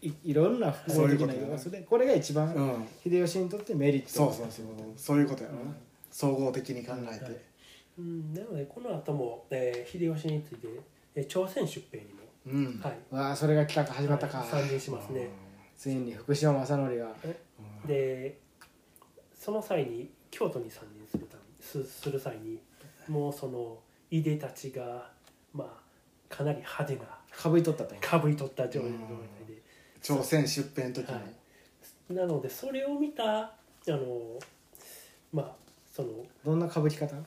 [0.00, 2.86] いいろんな複合的な要素でこれが一番うん。
[3.02, 4.08] 秀吉にとってメリット。
[4.08, 4.64] そうそうそう。
[4.96, 5.60] そういうことやろな
[6.10, 7.48] 総合的に考えて。
[7.98, 10.68] うん、なのでこの後も、えー秀吉について、
[11.16, 12.17] えー朝鮮出兵にも、
[12.50, 12.80] うん。
[12.80, 15.28] はい、わあそれが来たか始まったか、はい参入しますね、
[15.76, 17.14] ついに福島正則が。
[17.86, 18.38] で
[19.38, 22.58] その際に京都に参入するためすする際に
[23.08, 23.78] もうその
[24.10, 25.10] いでたちが
[25.54, 28.94] まあかなり派手なかぶいとったとかぶい取った状態で、
[30.02, 31.14] 朝鮮出兵の時に。
[31.14, 31.20] は
[32.10, 33.52] い、なのでそれを見たあ
[33.86, 34.38] の
[35.32, 35.52] まあ
[35.90, 36.08] その
[36.44, 37.14] どんなかぶき方？
[37.14, 37.22] ど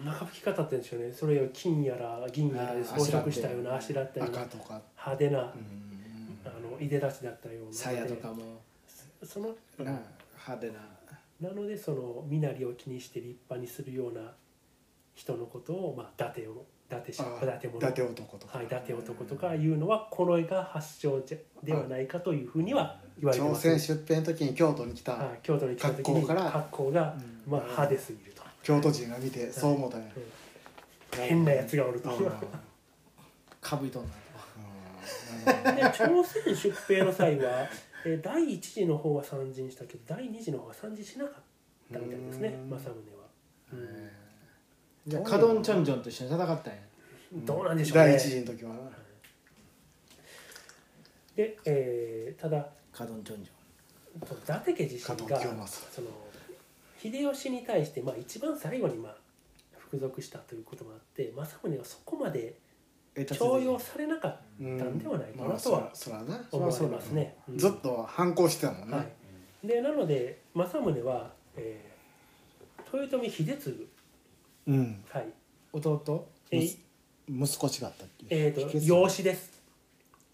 [0.00, 1.12] んな歌舞伎方ってんでしょうね。
[1.12, 4.80] それを金やら銀やらで装飾したようなあしらったような赤とか。
[4.96, 5.46] 派手なうん。
[6.44, 7.72] あのいでたちだったような。
[7.72, 8.60] 鞘とかも。
[9.22, 9.48] その
[9.78, 9.98] な
[10.46, 10.74] 派手な。
[11.40, 14.20] なのでその身なりを気にして立派にするような
[15.14, 17.78] 人のことを、まあ、伊達を伊達しあ伊達者。
[17.78, 18.58] 伊達男とか。
[18.58, 27.14] はい、伊達男とかいうのはこれが発祥じゃではないかというふうには言われて朝ます、鮮出兵の時に京都に来たはい、京都に来た時に格好が、
[27.46, 28.29] まあ、派手すぎる。
[28.29, 28.29] と、
[28.62, 30.00] 京都人が見てそう思ったん。
[30.02, 30.06] や
[31.12, 32.10] 変なやつがおると。
[33.60, 34.00] かぶいと。
[34.00, 34.04] ん。
[35.64, 37.68] なで朝鮮出兵の際は、
[38.04, 41.34] えー第一次の方は参陣したけど第二次の方は参陣しなかっ
[41.92, 42.70] たみたいですねうん。
[42.70, 43.26] 政宗は、
[43.72, 44.10] うん。
[45.06, 46.80] じゃあカドンチョンジョンと一緒に戦ったんや。
[47.32, 48.04] どうなんでしょうね。
[48.04, 48.74] 第一次の時は。
[48.74, 48.80] な
[51.36, 53.50] で、えーただカドンチョンジ
[54.16, 56.08] 伊達家自身がその
[57.02, 59.16] 秀吉に対して、まあ、一番最後に、まあ、
[59.78, 62.54] 服属したということもあって政宗はそこまで
[63.16, 65.92] 重用されなかったんではないかなとは
[66.52, 67.36] 思われますね。
[67.48, 67.58] うん。
[67.58, 69.04] ずっと反抗してたもんね、は
[69.64, 71.90] い、でなので政宗は、えー
[72.92, 73.88] 豊臣秀次、
[74.66, 75.04] うん。
[75.08, 75.26] はい。
[75.72, 76.28] 弟？
[76.50, 76.76] えー
[77.28, 78.26] 息子違ったっけ？
[78.30, 79.62] えー、と養子です。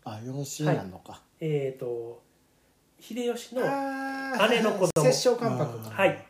[0.04, 2.22] あ養子になるのか、えー、と
[2.98, 5.04] 秀吉のあ姉の子供。
[5.04, 6.26] 摂政関白はい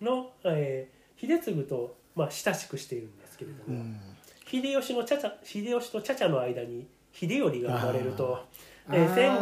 [0.00, 3.98] の、えー秀次と、まあ、親しくしているんですけれども、うん。
[4.46, 9.40] 秀吉の茶々秀吉と茶々の間に秀頼が生まれると、あえーー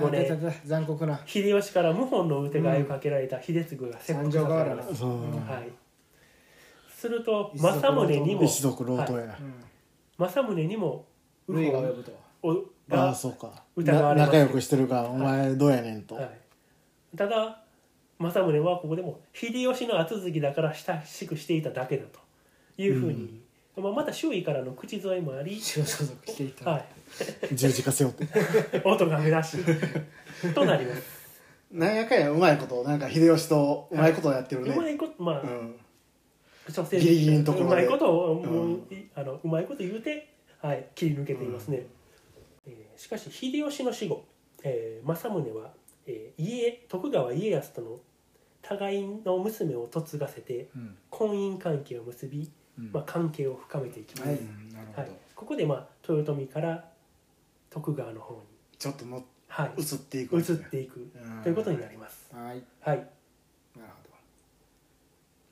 [0.00, 1.20] 1595年残酷な。
[1.24, 5.06] 秀吉から謀反の疑いをかけられた秀次が切腹されます、う。
[5.06, 5.70] んはい、
[6.90, 9.38] すると政宗にも一族老頭はいや、
[10.18, 11.06] 政宗にも
[11.46, 12.12] 類が及ぶと。
[12.42, 12.54] お
[12.88, 13.64] がああそうか。
[13.76, 16.30] 仲良くしてるからお前どうやねんと、はい、
[17.16, 17.62] ただ
[18.18, 22.20] 政宗はここでも秀吉の後継ぎだから親しくしていただけだと
[22.82, 23.40] いうふうに、
[23.76, 26.84] まあ、また周囲からの口添えもあり、血を所属していた、は
[27.52, 28.24] 十字架背負って。
[28.24, 28.28] い、
[28.84, 31.18] 音が目立しとなります。
[31.70, 35.76] なんやかんやうまいことなんか秀吉とうまいことやってるね、うまいことまあ、うん。
[36.90, 37.72] ギリギリのところで。
[37.72, 41.86] うまいことを、うんもういあのうまいこと言うて、はい、切り抜けていますね、
[42.66, 44.24] えーしかし秀吉の死後、
[44.64, 45.70] えー政宗は、
[46.06, 48.00] えー家徳川家康との
[48.62, 50.96] 互いの娘を嫁がせてうん。
[51.10, 52.90] 婚姻関係を結び、うん。
[52.92, 54.36] まあ、関係を深めていきます、ははい。
[54.36, 56.84] いうんなるほど、ここで、まあ、豊臣から
[57.70, 58.40] 徳川の方に、
[58.78, 61.02] ちょっとのはい、移っていく移っていくう
[61.40, 61.42] ん。
[61.42, 62.62] ということになります、はい。
[62.80, 62.96] はい。
[63.76, 63.92] なる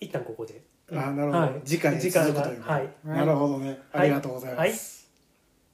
[0.00, 0.62] 一旦ここで。
[0.88, 1.60] ほどあなるほど、はい。
[1.64, 2.88] 次回に続くというはい。
[3.04, 3.78] なるほどね。
[3.92, 4.66] ありがとうございます、は
[5.02, 5.05] い